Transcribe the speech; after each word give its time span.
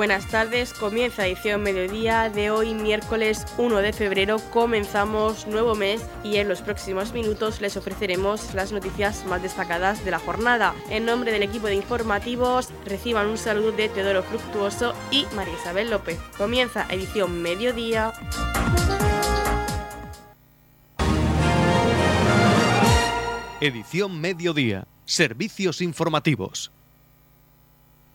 Buenas 0.00 0.28
tardes, 0.28 0.72
comienza 0.72 1.26
edición 1.26 1.62
mediodía 1.62 2.30
de 2.30 2.50
hoy 2.50 2.72
miércoles 2.72 3.44
1 3.58 3.76
de 3.82 3.92
febrero, 3.92 4.38
comenzamos 4.50 5.46
nuevo 5.46 5.74
mes 5.74 6.00
y 6.24 6.36
en 6.36 6.48
los 6.48 6.62
próximos 6.62 7.12
minutos 7.12 7.60
les 7.60 7.76
ofreceremos 7.76 8.54
las 8.54 8.72
noticias 8.72 9.26
más 9.26 9.42
destacadas 9.42 10.02
de 10.02 10.10
la 10.10 10.18
jornada. 10.18 10.74
En 10.88 11.04
nombre 11.04 11.32
del 11.32 11.42
equipo 11.42 11.66
de 11.66 11.74
informativos 11.74 12.70
reciban 12.86 13.26
un 13.26 13.36
saludo 13.36 13.72
de 13.72 13.90
Teodoro 13.90 14.22
Fructuoso 14.22 14.94
y 15.10 15.26
María 15.36 15.52
Isabel 15.52 15.90
López. 15.90 16.18
Comienza 16.38 16.86
edición 16.88 17.42
mediodía. 17.42 18.14
Edición 23.60 24.18
mediodía. 24.18 24.86
Servicios 25.04 25.82
informativos. 25.82 26.72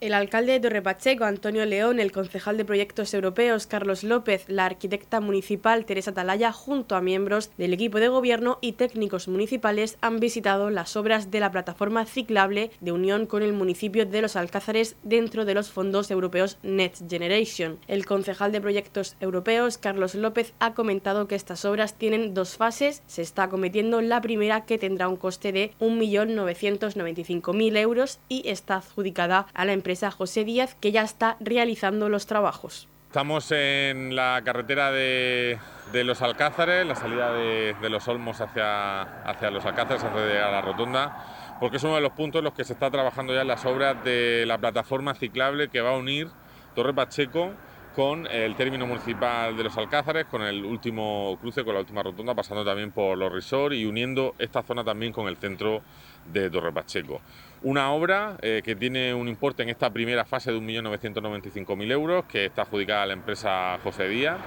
El 0.02 0.14
alcalde 0.14 0.52
de 0.52 0.60
Torrepacheco, 0.60 1.24
Antonio 1.24 1.66
León, 1.66 2.02
el 2.02 2.12
concejal 2.12 2.58
de 2.58 2.66
proyectos 2.66 3.14
europeos, 3.14 3.66
Carlos 3.66 4.04
López, 4.04 4.44
la 4.50 4.66
arquitecta 4.66 5.22
municipal, 5.22 5.86
Teresa 5.86 6.14
Talaya, 6.14 6.52
junto 6.52 6.98
a 6.98 7.02
miembros 7.02 7.50
del 7.58 7.74
equipo 7.74 8.02
de 8.02 8.10
gobierno 8.10 8.58
y 8.60 8.74
técnicos 8.74 9.30
municipales, 9.30 9.98
han 10.02 10.20
visitado 10.20 10.70
las 10.70 10.98
obras 10.98 11.32
de 11.32 11.40
la 11.40 11.50
plataforma 11.50 12.06
ciclable 12.06 12.72
de 12.82 12.92
unión 12.92 13.26
con 13.26 13.42
el 13.42 13.54
municipio 13.54 14.06
de 14.06 14.22
Los 14.22 14.36
Alcázares 14.36 14.98
dentro 15.04 15.46
de 15.46 15.54
los 15.54 15.72
fondos 15.72 16.12
europeos 16.12 16.58
Next 16.62 17.10
Generation. 17.10 17.80
El 17.88 18.06
concejal 18.06 18.52
de 18.52 18.60
proyectos 18.60 19.16
europeos, 19.22 19.78
Carlos 19.78 20.14
López, 20.14 20.54
ha 20.60 20.74
comentado 20.74 21.30
que 21.30 21.36
estas 21.36 21.64
obras 21.64 21.94
tienen 21.94 22.34
dos 22.34 22.58
fases. 22.58 23.02
Se 23.08 23.22
está 23.22 23.44
acometiendo 23.44 24.02
la 24.02 24.20
primera, 24.20 24.66
que 24.66 24.78
tendrá 24.78 25.08
un 25.08 25.16
coste 25.16 25.54
de 25.54 25.72
1.995.000 25.80 27.78
euros 27.78 28.20
y 28.28 28.50
está 28.50 28.76
adjudicada 28.76 29.48
a 29.54 29.64
la 29.64 29.72
empresa 29.72 29.85
empresa 29.86 30.10
José 30.10 30.46
Díaz, 30.46 30.74
que 30.74 30.92
ya 30.92 31.04
está 31.04 31.38
realizando 31.40 32.10
los 32.10 32.26
trabajos. 32.26 32.88
Estamos 33.06 33.52
en 33.52 34.16
la 34.16 34.42
carretera 34.44 34.92
de, 34.92 35.60
Los 35.94 36.24
Alcázares, 36.24 36.88
la 36.88 36.96
salida 36.96 37.32
de, 37.32 37.90
Los 37.92 38.08
Olmos 38.08 38.42
hacia, 38.42 39.04
hacia 39.22 39.52
Los 39.52 39.64
Alcázares, 39.64 40.04
hacia 40.04 40.50
la 40.50 40.62
rotonda, 40.62 41.56
porque 41.60 41.78
es 41.78 41.84
uno 41.84 41.94
de 41.94 42.02
los 42.02 42.14
puntos 42.14 42.40
en 42.40 42.46
los 42.46 42.54
que 42.56 42.64
se 42.64 42.74
está 42.74 42.90
trabajando 42.90 43.36
ya 43.36 43.44
las 43.44 43.64
obras 43.64 44.04
de 44.04 44.46
la 44.48 44.58
plataforma 44.58 45.14
ciclable 45.14 45.70
que 45.70 45.82
va 45.82 45.92
a 45.92 45.98
unir 45.98 46.30
Torre 46.74 46.96
Pacheco 46.96 47.52
con 47.96 48.26
el 48.26 48.56
término 48.56 48.88
municipal 48.88 49.56
de 49.56 49.66
Los 49.66 49.78
Alcázares, 49.78 50.26
con 50.26 50.42
el 50.42 50.66
último 50.66 51.38
cruce, 51.40 51.64
con 51.64 51.76
la 51.76 51.82
última 51.82 52.02
rotonda, 52.02 52.34
pasando 52.34 52.66
también 52.66 52.92
por 52.92 53.20
los 53.20 53.32
resorts 53.32 53.76
y 53.76 53.86
uniendo 53.86 54.34
esta 54.40 54.64
zona 54.64 54.84
también 54.84 55.14
con 55.14 55.28
el 55.28 55.38
centro 55.38 55.84
de 56.26 56.50
Torre 56.50 56.74
Pacheco. 56.74 57.22
Una 57.64 57.92
obra 57.92 58.38
eh, 58.42 58.62
que 58.64 58.76
tiene 58.76 59.14
un 59.14 59.28
importe 59.28 59.64
en 59.64 59.70
esta 59.70 59.90
primera 59.90 60.26
fase 60.26 60.52
de 60.52 60.60
1.995.000 60.60 61.92
euros, 61.92 62.26
que 62.26 62.46
está 62.46 62.64
adjudicada 62.64 63.04
a 63.04 63.06
la 63.08 63.14
empresa 63.14 63.80
José 63.84 64.08
Díaz, 64.08 64.38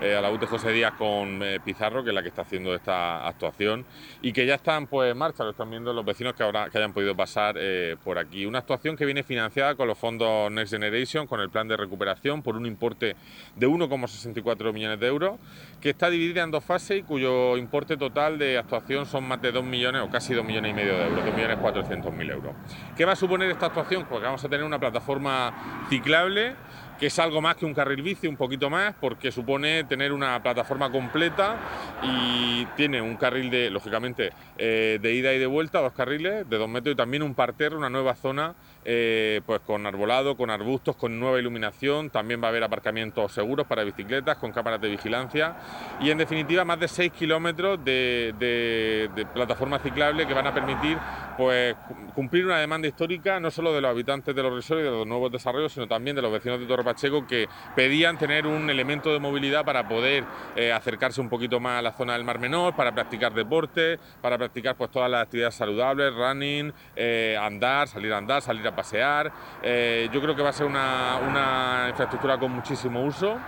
eh, 0.00 0.16
a 0.16 0.20
la 0.20 0.30
UT 0.30 0.44
José 0.46 0.72
Díaz 0.72 0.94
con 0.94 1.42
eh, 1.42 1.60
Pizarro, 1.64 2.02
que 2.02 2.10
es 2.10 2.14
la 2.14 2.22
que 2.22 2.28
está 2.28 2.42
haciendo 2.42 2.74
esta 2.74 3.26
actuación, 3.26 3.84
y 4.22 4.32
que 4.32 4.46
ya 4.46 4.54
están 4.56 4.86
pues, 4.86 5.12
en 5.12 5.18
marcha, 5.18 5.44
lo 5.44 5.50
están 5.50 5.70
viendo 5.70 5.92
los 5.92 6.04
vecinos 6.04 6.34
que, 6.34 6.42
ahora, 6.42 6.68
que 6.70 6.78
hayan 6.78 6.92
podido 6.92 7.16
pasar 7.16 7.56
por 8.02 8.18
aquí. 8.18 8.46
Una 8.46 8.58
actuación 8.58 8.96
que 8.96 9.04
viene 9.04 9.22
financiada 9.22 9.74
con 9.74 9.88
los 9.88 9.98
fondos 9.98 10.50
Next 10.50 10.72
Generation, 10.72 11.26
con 11.26 11.40
el 11.40 11.50
plan 11.50 11.68
de 11.68 11.76
recuperación, 11.76 12.42
por 12.42 12.56
un 12.56 12.66
importe 12.66 13.16
de 13.54 13.68
1,64 13.68 14.72
millones 14.72 15.00
de 15.00 15.06
euros, 15.06 15.38
que 15.80 15.90
está 15.90 16.10
dividida 16.10 16.42
en 16.42 16.50
dos 16.50 16.64
fases 16.64 16.98
y 16.98 17.02
cuyo 17.02 17.56
importe 17.56 17.96
total 17.96 18.38
de 18.38 18.58
actuación 18.58 19.06
son 19.06 19.24
más 19.24 19.40
de 19.40 19.52
2 19.52 19.64
millones 19.64 20.02
o 20.02 20.10
casi 20.10 20.34
2 20.34 20.44
millones 20.44 20.72
y 20.72 20.74
medio 20.74 20.96
de 20.96 21.04
euros, 21.04 21.24
2.400.000 21.24 22.32
euros. 22.32 22.54
¿Qué 22.96 23.04
va 23.04 23.12
a 23.12 23.16
suponer 23.16 23.50
esta 23.50 23.66
actuación? 23.66 24.06
Pues 24.06 24.22
vamos 24.22 24.44
a 24.44 24.48
tener 24.48 24.64
una 24.64 24.78
plataforma 24.78 25.86
ciclable 25.88 26.56
que 26.98 27.06
es 27.06 27.18
algo 27.18 27.40
más 27.40 27.56
que 27.56 27.66
un 27.66 27.74
carril 27.74 28.02
bici, 28.02 28.26
un 28.26 28.36
poquito 28.36 28.70
más, 28.70 28.94
porque 29.00 29.30
supone 29.30 29.84
tener 29.84 30.12
una 30.12 30.42
plataforma 30.42 30.90
completa 30.90 31.56
y 32.02 32.64
tiene 32.76 33.00
un 33.00 33.16
carril 33.16 33.50
de, 33.50 33.70
lógicamente, 33.70 34.32
eh, 34.58 34.98
de 35.00 35.14
ida 35.14 35.32
y 35.32 35.38
de 35.38 35.46
vuelta, 35.46 35.80
dos 35.80 35.92
carriles 35.92 36.48
de 36.48 36.58
dos 36.58 36.68
metros 36.68 36.94
y 36.94 36.96
también 36.96 37.22
un 37.22 37.34
parterre, 37.34 37.76
una 37.76 37.90
nueva 37.90 38.14
zona 38.14 38.54
eh, 38.88 39.40
pues 39.44 39.60
con 39.62 39.84
arbolado, 39.84 40.36
con 40.36 40.48
arbustos, 40.48 40.94
con 40.94 41.18
nueva 41.18 41.40
iluminación. 41.40 42.08
También 42.10 42.40
va 42.40 42.46
a 42.46 42.50
haber 42.50 42.62
aparcamientos 42.62 43.32
seguros 43.32 43.66
para 43.66 43.82
bicicletas, 43.82 44.36
con 44.36 44.52
cámaras 44.52 44.80
de 44.80 44.88
vigilancia. 44.88 45.56
Y 46.00 46.10
en 46.10 46.18
definitiva, 46.18 46.64
más 46.64 46.78
de 46.78 46.86
6 46.86 47.10
kilómetros 47.10 47.84
de, 47.84 49.10
plataforma 49.34 49.80
ciclable 49.80 50.24
que 50.24 50.34
van 50.34 50.46
a 50.46 50.54
permitir 50.54 50.96
pues, 51.36 51.74
cumplir 52.14 52.46
una 52.46 52.58
demanda 52.58 52.86
histórica 52.86 53.40
no 53.40 53.50
solo 53.50 53.72
de 53.72 53.80
los 53.80 53.90
habitantes 53.90 54.34
de 54.34 54.42
los 54.42 54.54
resorts 54.54 54.82
y 54.82 54.84
de 54.84 54.90
los 54.90 55.06
nuevos 55.06 55.32
desarrollos, 55.32 55.72
sino 55.72 55.88
también 55.88 56.14
de 56.14 56.22
los 56.22 56.30
vecinos 56.30 56.60
de 56.60 56.66
Torre 56.66 56.84
Pacheco 56.84 57.26
que 57.26 57.48
pedían 57.74 58.18
tener 58.18 58.46
un 58.46 58.70
elemento 58.70 59.12
de 59.12 59.18
movilidad 59.18 59.64
para 59.64 59.88
poder 59.88 60.22
eh, 60.54 60.72
acercarse 60.72 61.20
un 61.20 61.28
poquito 61.28 61.58
más 61.58 61.80
a 61.80 61.82
la 61.82 61.92
zona 61.92 62.12
del 62.12 62.22
Mar 62.22 62.38
Menor, 62.38 62.76
para 62.76 62.92
practicar 62.94 63.34
deporte, 63.34 63.98
para 64.22 64.38
practicar 64.38 64.76
pues, 64.76 64.92
todas 64.92 65.10
las 65.10 65.24
actividades 65.24 65.56
saludables, 65.56 66.14
running, 66.14 66.72
eh, 66.94 67.36
andar, 67.40 67.88
salir 67.88 68.12
a 68.12 68.18
andar, 68.18 68.42
salir 68.42 68.66
a 68.68 68.75
pasear. 68.76 69.32
Eh, 69.62 70.08
yo 70.12 70.20
creo 70.20 70.36
que 70.36 70.42
va 70.42 70.50
a 70.50 70.52
ser 70.52 70.66
una, 70.66 71.18
una 71.28 71.86
infraestructura 71.88 72.38
con 72.38 72.52
muchísimo 72.52 73.02
uso, 73.02 73.38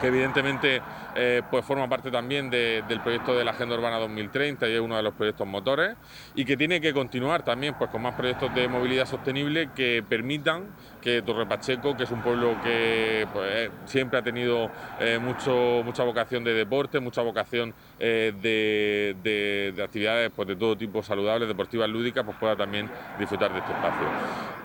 que 0.00 0.06
evidentemente 0.06 0.80
eh, 1.16 1.42
pues 1.50 1.64
forma 1.64 1.88
parte 1.88 2.10
también 2.10 2.50
del 2.50 3.00
proyecto 3.02 3.34
de 3.34 3.44
la 3.44 3.52
Agenda 3.52 3.76
Urbana 3.76 3.98
2030 3.98 4.68
y 4.68 4.72
es 4.72 4.80
uno 4.80 4.96
de 4.96 5.02
los 5.02 5.14
proyectos 5.14 5.46
motores 5.46 5.96
y 6.34 6.44
que 6.44 6.56
tiene 6.56 6.80
que 6.80 6.92
continuar 6.92 7.44
también 7.44 7.74
pues 7.78 7.90
con 7.90 8.02
más 8.02 8.14
proyectos 8.14 8.54
de 8.54 8.66
movilidad 8.68 9.06
sostenible 9.06 9.70
que 9.74 10.04
permitan 10.08 10.66
que 11.00 11.22
Torre 11.22 11.46
Pacheco, 11.46 11.96
que 11.96 12.04
es 12.04 12.10
un 12.10 12.22
pueblo 12.22 12.56
que 12.62 13.26
pues, 13.32 13.70
siempre 13.84 14.18
ha 14.18 14.22
tenido 14.22 14.70
eh, 14.98 15.18
mucho, 15.18 15.82
mucha 15.84 16.02
vocación 16.02 16.42
de 16.44 16.54
deporte, 16.54 16.98
mucha 16.98 17.20
vocación 17.20 17.74
eh, 17.98 18.32
de, 18.40 19.82
actividades 19.82 20.32
pues, 20.34 20.48
de 20.48 20.56
todo 20.56 20.76
tipo 20.76 21.02
saludables, 21.02 21.46
deportivas, 21.46 21.88
lúdicas, 21.90 22.24
pues 22.24 22.36
pueda 22.38 22.56
también 22.56 22.90
disfrutar 23.18 23.52
de 23.52 23.58
este 23.58 23.72
espacio. 23.72 24.06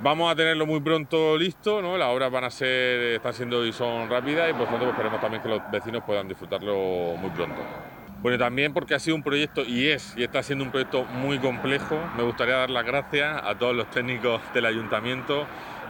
Vamos 0.01 0.31
a 0.31 0.35
tenerlo 0.35 0.65
muy 0.65 0.79
pronto 0.79 1.37
listo, 1.37 1.81
¿no? 1.81 1.97
las 1.97 2.07
obras 2.07 2.31
van 2.31 2.45
a 2.45 2.49
ser, 2.49 3.15
están 3.15 3.33
siendo 3.33 3.65
y 3.65 3.73
son 3.73 4.09
rápidas 4.09 4.49
y 4.49 4.53
por 4.53 4.67
tanto 4.67 4.85
pues, 4.85 4.91
esperemos 4.91 5.19
también 5.19 5.43
que 5.43 5.49
los 5.49 5.61
vecinos 5.69 6.03
puedan 6.05 6.25
disfrutar 6.29 6.38
disfrutarlo 6.39 7.17
muy 7.17 7.29
pronto. 7.31 7.61
Bueno, 8.21 8.37
también 8.37 8.73
porque 8.73 8.95
ha 8.95 8.99
sido 8.99 9.15
un 9.15 9.23
proyecto, 9.23 9.63
y 9.65 9.87
es, 9.87 10.15
y 10.17 10.23
está 10.23 10.41
siendo 10.41 10.63
un 10.63 10.71
proyecto 10.71 11.03
muy 11.05 11.37
complejo, 11.39 11.97
me 12.15 12.23
gustaría 12.23 12.55
dar 12.55 12.69
las 12.69 12.85
gracias 12.85 13.41
a 13.43 13.55
todos 13.55 13.75
los 13.75 13.89
técnicos 13.89 14.41
del 14.53 14.65
ayuntamiento, 14.65 15.45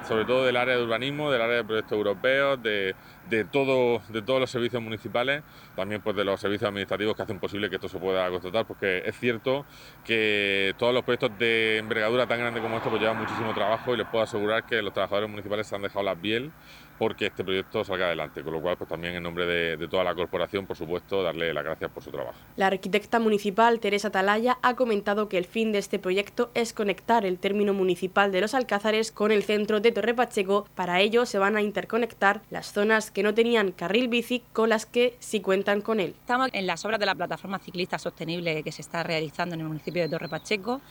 sobre 0.07 0.25
todo 0.25 0.45
del 0.45 0.57
área 0.57 0.75
de 0.75 0.83
urbanismo, 0.83 1.31
del 1.31 1.41
área 1.41 1.57
de 1.57 1.63
proyectos 1.63 1.95
europeos, 1.97 2.61
de, 2.61 2.95
de, 3.29 3.45
todo, 3.45 4.01
de 4.09 4.21
todos 4.21 4.39
los 4.39 4.49
servicios 4.49 4.81
municipales, 4.81 5.43
también 5.79 6.01
pues 6.01 6.15
de 6.15 6.25
los 6.25 6.39
servicios 6.39 6.67
administrativos 6.67 7.15
que 7.15 7.21
hacen 7.21 7.39
posible 7.39 7.69
que 7.69 7.75
esto 7.75 7.87
se 7.87 7.97
pueda 7.99 8.29
constatar, 8.29 8.65
porque 8.65 9.01
es 9.05 9.17
cierto 9.17 9.65
que 10.03 10.73
todos 10.77 10.93
los 10.93 11.03
proyectos 11.03 11.37
de 11.39 11.77
envergadura 11.77 12.27
tan 12.27 12.39
grande 12.39 12.59
como 12.59 12.77
esto 12.77 12.89
pues 12.89 13.01
llevan 13.01 13.17
muchísimo 13.17 13.53
trabajo 13.53 13.93
y 13.93 13.97
les 13.97 14.07
puedo 14.07 14.23
asegurar 14.23 14.65
que 14.65 14.81
los 14.81 14.93
trabajadores 14.93 15.29
municipales 15.29 15.67
se 15.67 15.75
han 15.75 15.81
dejado 15.81 16.03
la 16.03 16.15
piel 16.15 16.51
porque 16.99 17.27
este 17.27 17.43
proyecto 17.43 17.83
salga 17.83 18.07
adelante. 18.07 18.43
Con 18.43 18.53
lo 18.53 18.61
cual, 18.61 18.77
pues 18.77 18.89
también 18.89 19.15
en 19.15 19.23
nombre 19.23 19.45
de, 19.45 19.87
toda 19.87 20.03
la 20.03 20.13
corporación, 20.13 20.67
por 20.67 20.75
supuesto, 20.75 21.23
darle 21.23 21.51
las 21.53 21.63
gracias 21.63 21.89
por 21.89 22.03
su 22.03 22.11
trabajo. 22.11 22.37
La 22.57 22.67
arquitecta 22.67 23.19
municipal 23.19 23.79
Teresa 23.79 24.11
Talaya 24.11 24.59
ha 24.61 24.75
comentado 24.75 25.29
que 25.29 25.37
el 25.37 25.45
fin 25.45 25.71
de 25.71 25.79
este 25.79 25.97
proyecto 25.97 26.51
es 26.53 26.73
conectar 26.73 27.25
el 27.25 27.39
término 27.39 27.73
municipal 27.73 28.31
de 28.31 28.41
los 28.41 28.53
Alcázares 28.53 29.11
con 29.11 29.31
el 29.31 29.43
centro 29.43 29.79
de 29.79 29.93
Torre 29.93 30.13
Pacheco. 30.13 30.67
Para 30.75 30.99
ello 30.99 31.25
se 31.25 31.39
van 31.39 31.55
a 31.55 31.61
interconectar 31.61 32.41
las 32.49 32.73
zonas 32.73 33.09
que 33.09 33.23
no 33.23 33.33
tenían 33.33 33.71
carril 33.71 34.09
bici 34.09 34.43
con 34.51 34.67
las 34.69 34.85
que 34.85 35.15
sí 35.19 35.39
cuentan 35.39 35.68
Estamos 35.69 36.49
en 36.53 36.65
las 36.65 36.83
obras 36.83 36.99
de 36.99 37.05
la 37.05 37.13
plataforma 37.13 37.59
ciclista 37.59 37.99
sostenible 37.99 38.63
que 38.63 38.71
se 38.71 38.81
está 38.81 39.03
realizando 39.03 39.53
en 39.53 39.61
el 39.61 39.67
municipio 39.67 40.01
de 40.01 40.09
Torre 40.09 40.27
Pacheco, 40.27 40.81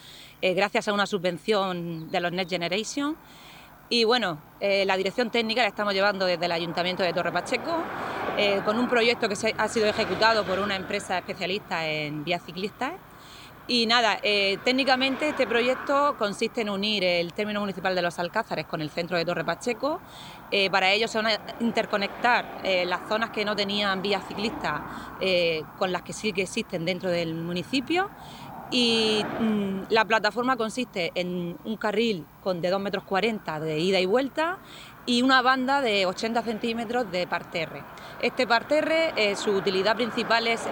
eh, 0.41 0.55
gracias 0.55 0.87
a 0.87 0.93
una 0.93 1.05
subvención 1.05 2.09
de 2.13 2.21
los 2.21 2.31
Next 2.31 2.53
Generation 2.53 3.17
y 3.89 4.05
bueno, 4.05 4.39
eh, 4.61 4.85
la 4.85 4.97
dirección 4.97 5.31
técnica 5.31 5.63
la 5.63 5.69
estamos 5.69 5.95
llevando 5.95 6.27
desde 6.27 6.47
el 6.47 6.53
Ayuntamiento 6.53 7.03
de 7.03 7.13
Torre 7.13 7.33
Pacheco, 7.33 7.83
eh, 8.37 8.61
con 8.65 8.79
un 8.79 8.89
proyecto 8.89 9.29
que 9.29 9.35
ha 9.57 9.67
sido 9.67 9.87
ejecutado 9.87 10.45
por 10.45 10.61
una 10.61 10.77
empresa 10.77 11.19
especialista 11.19 11.85
en 11.89 12.23
vías 12.23 12.45
ciclistas. 12.45 12.93
Y 13.69 13.87
nada, 13.87 14.19
eh, 14.23 14.59
técnicamente 14.65 15.29
este 15.29 15.47
proyecto 15.47 16.17
consiste 16.19 16.63
en 16.63 16.71
unir 16.71 17.05
el 17.05 17.35
término 17.35 17.61
municipal 17.61 17.95
de 17.95 18.01
los 18.03 18.19
Alcázares 18.19 18.67
con 18.67 18.81
el 18.81 18.89
centro 18.91 19.17
de 19.17 19.25
Torre 19.25 19.45
Pacheco. 19.45 20.01
para 20.71 20.91
ello 20.91 21.07
se 21.07 21.19
van 21.19 21.27
a 21.27 21.39
interconectar 21.61 22.63
las 22.87 23.07
zonas 23.07 23.29
que 23.29 23.45
no 23.45 23.55
tenían 23.55 24.01
vías 24.01 24.27
ciclistas 24.27 24.81
con 25.77 25.93
las 25.93 26.01
que 26.01 26.15
sí 26.15 26.33
que 26.33 26.43
existen 26.43 26.87
dentro 26.87 27.11
del 27.11 27.35
municipio 27.35 28.09
y 28.71 29.25
mm, 29.41 29.85
la 29.91 30.05
plataforma 30.05 30.57
consiste 30.57 31.13
en 31.15 31.57
un 31.65 31.77
carril 31.77 32.27
con 32.43 32.61
de 32.61 32.71
2 32.71 32.81
metros 32.81 33.05
40 33.05 33.61
de 33.61 33.79
ida 33.79 34.01
y 34.01 34.07
vuelta 34.07 34.59
y 35.07 35.23
una 35.23 35.41
banda 35.41 35.81
de 35.81 36.05
80 36.05 36.43
centímetros 36.43 37.11
de 37.11 37.27
parterre. 37.27 37.83
Este 38.21 38.47
parterre, 38.47 39.13
eh, 39.17 39.37
su 39.37 39.53
utilidad 39.53 39.97
principal 39.97 40.47
es 40.47 40.67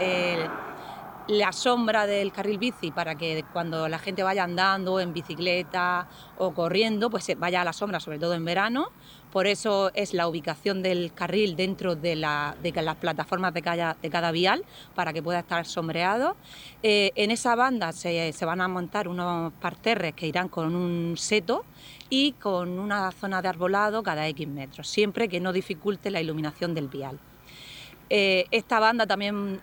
la 1.29 1.53
sombra 1.53 2.07
del 2.07 2.33
carril 2.33 2.59
bici 2.59 2.91
para 2.91 3.17
que 3.17 3.45
cuando 3.53 3.89
la 3.89 3.99
gente 3.99 4.23
vaya 4.23 4.45
andando 4.45 5.01
en 5.01 5.13
bicicleta 5.13 6.09
o 6.39 6.53
corriendo, 6.55 7.11
pues 7.11 7.27
vaya 7.39 7.63
a 7.63 7.65
la 7.65 7.73
sombra, 7.73 8.01
sobre 8.01 8.19
todo 8.19 8.35
en 8.35 8.45
verano. 8.45 8.91
Por 9.33 9.47
eso 9.47 9.91
es 9.95 10.15
la 10.15 10.29
ubicación 10.29 10.83
del 10.83 11.13
carril 11.13 11.57
dentro 11.57 11.95
de, 11.97 12.17
las 12.17 12.57
plataformas 13.01 13.53
de 13.53 13.61
cada, 13.63 14.31
vial 14.31 14.65
para 14.95 15.13
que 15.13 15.23
pueda 15.23 15.41
estar 15.41 15.67
sombreado. 15.67 16.37
Eh, 16.83 17.13
en 17.17 17.31
esa 17.31 17.55
banda 17.55 17.93
se, 17.93 18.33
van 18.47 18.61
a 18.61 18.69
montar 18.69 19.09
unos 19.09 19.53
parterres 19.55 20.15
que 20.15 20.27
irán 20.27 20.49
con 20.49 20.75
un 20.75 21.17
seto 21.19 21.65
y 22.09 22.33
con 22.33 22.79
una 22.79 23.11
zona 23.13 23.43
de 23.43 23.49
arbolado 23.49 24.03
cada 24.03 24.27
X 24.29 24.47
metros, 24.49 24.89
siempre 24.89 25.29
que 25.29 25.41
no 25.41 25.53
dificulte 25.53 26.11
la 26.11 26.21
iluminación 26.21 26.73
del 26.73 26.89
vial. 26.89 27.19
Eh, 28.09 28.47
esta 28.53 28.79
banda 28.79 29.07
también 29.07 29.61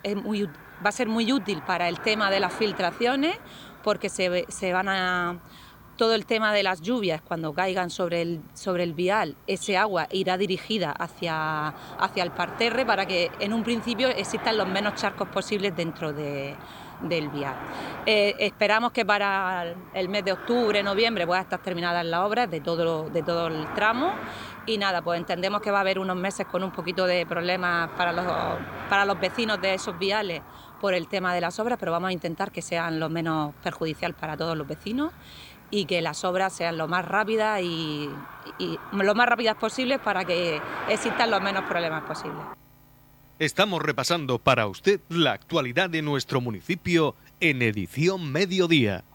va 0.84 0.90
a 0.90 0.92
ser 0.92 1.08
muy 1.08 1.32
útil 1.32 1.62
para 1.66 1.88
el 1.90 2.00
tema 2.00 2.30
de 2.30 2.40
las 2.40 2.54
filtraciones 2.54 3.38
porque 3.84 4.10
se, 4.10 4.74
van 4.74 4.90
a 4.90 5.40
todo 5.98 6.16
el 6.16 6.26
tema 6.26 6.54
de 6.54 6.64
las 6.64 6.82
lluvias 6.82 7.22
cuando 7.22 7.54
caigan 7.54 7.90
sobre 7.90 8.22
el, 8.22 8.42
sobre 8.54 8.84
el 8.84 8.94
vial, 8.94 9.36
ese 9.46 9.78
agua 9.78 10.08
irá 10.12 10.38
dirigida 10.38 10.92
hacia, 10.92 11.68
hacia 12.00 12.24
el 12.24 12.32
parterre 12.32 12.86
para 12.86 13.06
que 13.06 13.30
en 13.40 13.54
un 13.54 13.64
principio 13.64 14.08
existan 14.08 14.58
los 14.58 14.68
menos 14.68 14.96
charcos 14.96 15.28
posibles 15.30 15.76
dentro 15.76 16.12
del 16.14 17.30
vial. 17.30 17.56
Eh, 18.06 18.36
esperamos 18.40 18.92
que 18.92 19.06
para 19.06 19.76
el 19.94 20.10
mes 20.10 20.26
de 20.26 20.32
octubre, 20.32 20.82
noviembre 20.82 21.28
pueda 21.28 21.42
estar 21.42 21.62
terminada 21.62 22.04
la 22.04 22.26
obra 22.26 22.48
de 22.48 22.60
todo, 22.60 23.10
de 23.10 23.22
todo 23.22 23.48
el 23.48 23.72
tramo 23.74 24.14
y 24.66 24.78
nada, 24.78 25.02
pues 25.02 25.20
entendemos 25.20 25.62
que 25.62 25.72
va 25.72 25.80
a 25.80 25.82
haber 25.82 26.00
unos 26.00 26.16
meses 26.16 26.48
con 26.48 26.64
un 26.64 26.72
poquito 26.72 27.06
de 27.06 27.26
problemas 27.26 27.90
para 27.98 28.14
los, 28.14 28.26
para 28.90 29.06
los 29.06 29.20
vecinos 29.20 29.62
de 29.62 29.74
esos 29.74 30.00
viales 30.00 30.42
por 30.84 30.94
el 30.94 31.08
tema 31.08 31.34
de 31.34 31.40
las 31.40 31.60
obras, 31.60 31.80
pero 31.80 31.94
vamos 31.94 32.10
a 32.10 32.12
intentar 32.12 32.52
que 32.52 32.62
sean 32.62 33.00
lo 33.00 33.08
menos 33.08 33.56
perjudicial 33.64 34.14
para 34.16 34.36
todos 34.36 34.58
los 34.58 34.68
vecinos 34.68 35.14
y 35.72 35.86
que 35.86 36.02
las 36.02 36.26
obras 36.26 36.52
sean 36.52 36.78
lo 36.78 36.90
más 36.90 37.06
rápidas 37.06 37.62
y, 37.62 38.10
y 38.60 38.78
lo 38.92 39.16
más 39.16 39.30
rápidas 39.30 39.56
posibles 39.56 40.02
para 40.02 40.26
que 40.26 40.62
existan 40.90 41.32
los 41.32 41.42
menos 41.42 41.64
problemas 41.70 42.04
posibles. 42.04 42.42
Estamos 43.40 43.82
repasando 43.82 44.40
para 44.40 44.68
usted 44.68 45.00
la 45.08 45.32
actualidad 45.32 45.90
de 45.90 46.02
nuestro 46.02 46.42
municipio 46.42 47.16
en 47.40 47.62
edición 47.62 48.34
mediodía. 48.34 49.06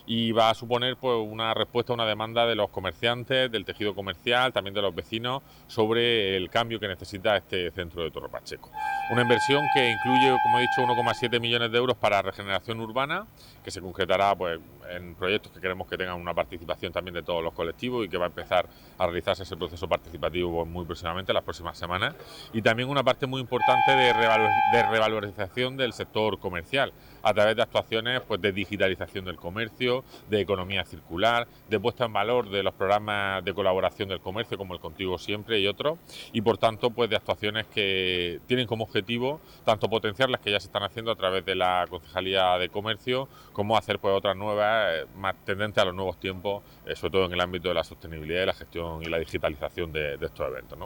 y 0.09 0.31
va 0.31 0.49
a 0.49 0.55
suponer 0.55 0.97
pues, 0.97 1.15
una 1.21 1.53
respuesta 1.53 1.93
a 1.93 1.95
una 1.95 2.03
demanda 2.03 2.47
de 2.47 2.55
los 2.55 2.71
comerciantes, 2.71 3.51
del 3.51 3.63
tejido 3.63 3.93
comercial, 3.93 4.51
también 4.51 4.73
de 4.73 4.81
los 4.81 4.95
vecinos 4.95 5.43
sobre 5.67 6.35
el 6.35 6.49
cambio 6.49 6.79
que 6.79 6.87
necesita 6.87 7.37
este 7.37 7.69
centro 7.69 8.01
de 8.01 8.09
Torre 8.09 8.27
Pacheco. 8.27 8.71
Una 9.11 9.21
inversión 9.21 9.63
que 9.71 9.91
incluye, 9.91 10.35
como 10.41 10.57
he 10.57 10.61
dicho, 10.61 10.81
1,7 10.81 11.39
millones 11.39 11.71
de 11.71 11.77
euros 11.77 11.95
para 11.95 12.23
regeneración 12.23 12.79
urbana, 12.79 13.27
que 13.63 13.69
se 13.69 13.81
concretará 13.81 14.35
pues, 14.35 14.59
en 14.89 15.13
proyectos 15.13 15.51
que 15.51 15.61
queremos 15.61 15.87
que 15.87 15.95
tengan 15.95 16.19
una 16.19 16.33
participación 16.33 16.91
también 16.91 17.13
de 17.13 17.21
todos 17.21 17.43
los 17.43 17.53
colectivos 17.53 18.03
y 18.03 18.09
que 18.09 18.17
va 18.17 18.25
a 18.25 18.29
empezar 18.29 18.67
a 18.97 19.05
realizarse 19.05 19.43
ese 19.43 19.57
proceso 19.57 19.87
participativo 19.87 20.55
pues, 20.55 20.67
muy 20.67 20.85
próximamente, 20.85 21.31
las 21.33 21.43
próximas 21.43 21.77
semanas. 21.77 22.15
Y 22.51 22.63
también 22.63 22.89
una 22.89 23.03
parte 23.03 23.27
muy 23.27 23.41
importante 23.41 23.91
de, 23.91 24.07
de 24.07 24.83
revalorización 24.89 25.77
del 25.77 25.93
sector 25.93 26.39
comercial 26.39 26.93
a 27.23 27.33
través 27.33 27.55
de 27.55 27.61
actuaciones 27.61 28.21
pues, 28.27 28.41
de 28.41 28.51
digitalización 28.51 29.25
del 29.25 29.37
comercio, 29.37 30.03
de 30.29 30.41
economía 30.41 30.85
circular, 30.85 31.47
de 31.69 31.79
puesta 31.79 32.05
en 32.05 32.13
valor 32.13 32.49
de 32.49 32.63
los 32.63 32.73
programas 32.73 33.43
de 33.43 33.53
colaboración 33.53 34.09
del 34.09 34.19
comercio 34.19 34.57
como 34.57 34.73
el 34.73 34.79
Contigo 34.79 35.17
Siempre 35.17 35.59
y 35.59 35.67
otros, 35.67 35.99
y 36.33 36.41
por 36.41 36.57
tanto 36.57 36.91
pues, 36.91 37.09
de 37.09 37.15
actuaciones 37.15 37.67
que 37.67 38.39
tienen 38.47 38.67
como 38.67 38.83
objetivo 38.83 39.41
tanto 39.65 39.89
potenciar 39.89 40.29
las 40.29 40.41
que 40.41 40.51
ya 40.51 40.59
se 40.59 40.67
están 40.67 40.83
haciendo 40.83 41.11
a 41.11 41.15
través 41.15 41.45
de 41.45 41.55
la 41.55 41.85
Concejalía 41.89 42.57
de 42.57 42.69
Comercio, 42.69 43.27
como 43.53 43.77
hacer 43.77 43.99
pues, 43.99 44.15
otras 44.15 44.35
nuevas, 44.35 44.93
eh, 44.93 45.05
más 45.15 45.35
tendentes 45.45 45.81
a 45.81 45.85
los 45.85 45.95
nuevos 45.95 46.19
tiempos, 46.19 46.63
eh, 46.85 46.95
sobre 46.95 47.11
todo 47.11 47.25
en 47.25 47.33
el 47.33 47.41
ámbito 47.41 47.69
de 47.69 47.75
la 47.75 47.83
sostenibilidad, 47.83 48.45
la 48.45 48.53
gestión 48.53 49.03
y 49.03 49.05
la 49.05 49.19
digitalización 49.19 49.91
de, 49.91 50.15
estos 50.15 50.47
eventos. 50.47 50.77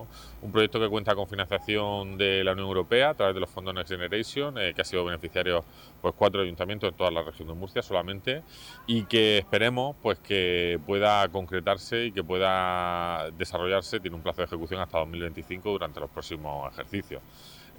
Un 0.42 0.52
proyecto 0.52 0.80
que 0.80 0.90
cuenta 0.90 1.16
con 1.16 1.28
financiación 1.28 2.18
de 2.18 2.44
la 2.44 2.54
Unión 2.54 2.68
Europea 2.68 3.10
a 3.10 3.14
través 3.14 3.36
de 3.36 3.42
los 3.42 3.50
fondos 3.50 3.74
Next 3.74 3.92
Generation, 3.92 4.58
eh, 4.58 4.74
que 4.74 4.82
ha 4.82 4.86
sido 4.86 5.06
beneficiario 5.06 5.64
pues, 6.04 6.16
cuatro 6.18 6.42
ayuntamientos 6.42 6.90
en 6.90 6.98
toda 6.98 7.10
la 7.12 7.24
región 7.24 7.48
de 7.48 7.54
Murcia 7.54 7.82
solamente 7.82 8.44
y 8.86 9.06
que 9.06 9.38
esperemos 9.38 9.96
pues 10.02 10.20
que 10.20 10.78
pueda 10.86 11.26
concretarse 11.30 12.08
y 12.08 12.12
que 12.12 12.22
pueda 12.22 13.32
desarrollarse, 13.32 14.02
tiene 14.02 14.18
un 14.18 14.22
plazo 14.22 14.42
de 14.42 14.48
ejecución 14.48 14.82
hasta 14.82 15.00
2025 15.00 15.72
durante 15.72 16.02
los 16.02 16.10
próximos 16.10 16.74
ejercicios. 16.74 17.22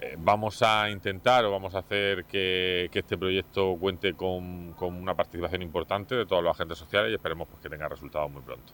Eh, 0.01 0.15
vamos 0.17 0.63
a 0.63 0.89
intentar 0.89 1.45
o 1.45 1.51
vamos 1.51 1.75
a 1.75 1.79
hacer 1.79 2.25
que, 2.25 2.89
este 2.91 3.15
proyecto 3.15 3.77
cuente 3.79 4.15
con, 4.15 4.73
una 4.81 5.13
participación 5.13 5.61
importante 5.61 6.15
de 6.15 6.25
todos 6.25 6.43
los 6.43 6.55
agentes 6.55 6.79
sociales 6.79 7.11
y 7.11 7.13
esperemos 7.13 7.47
pues, 7.47 7.61
que 7.61 7.69
tenga 7.69 7.87
resultados 7.87 8.31
muy 8.31 8.41
pronto. 8.41 8.73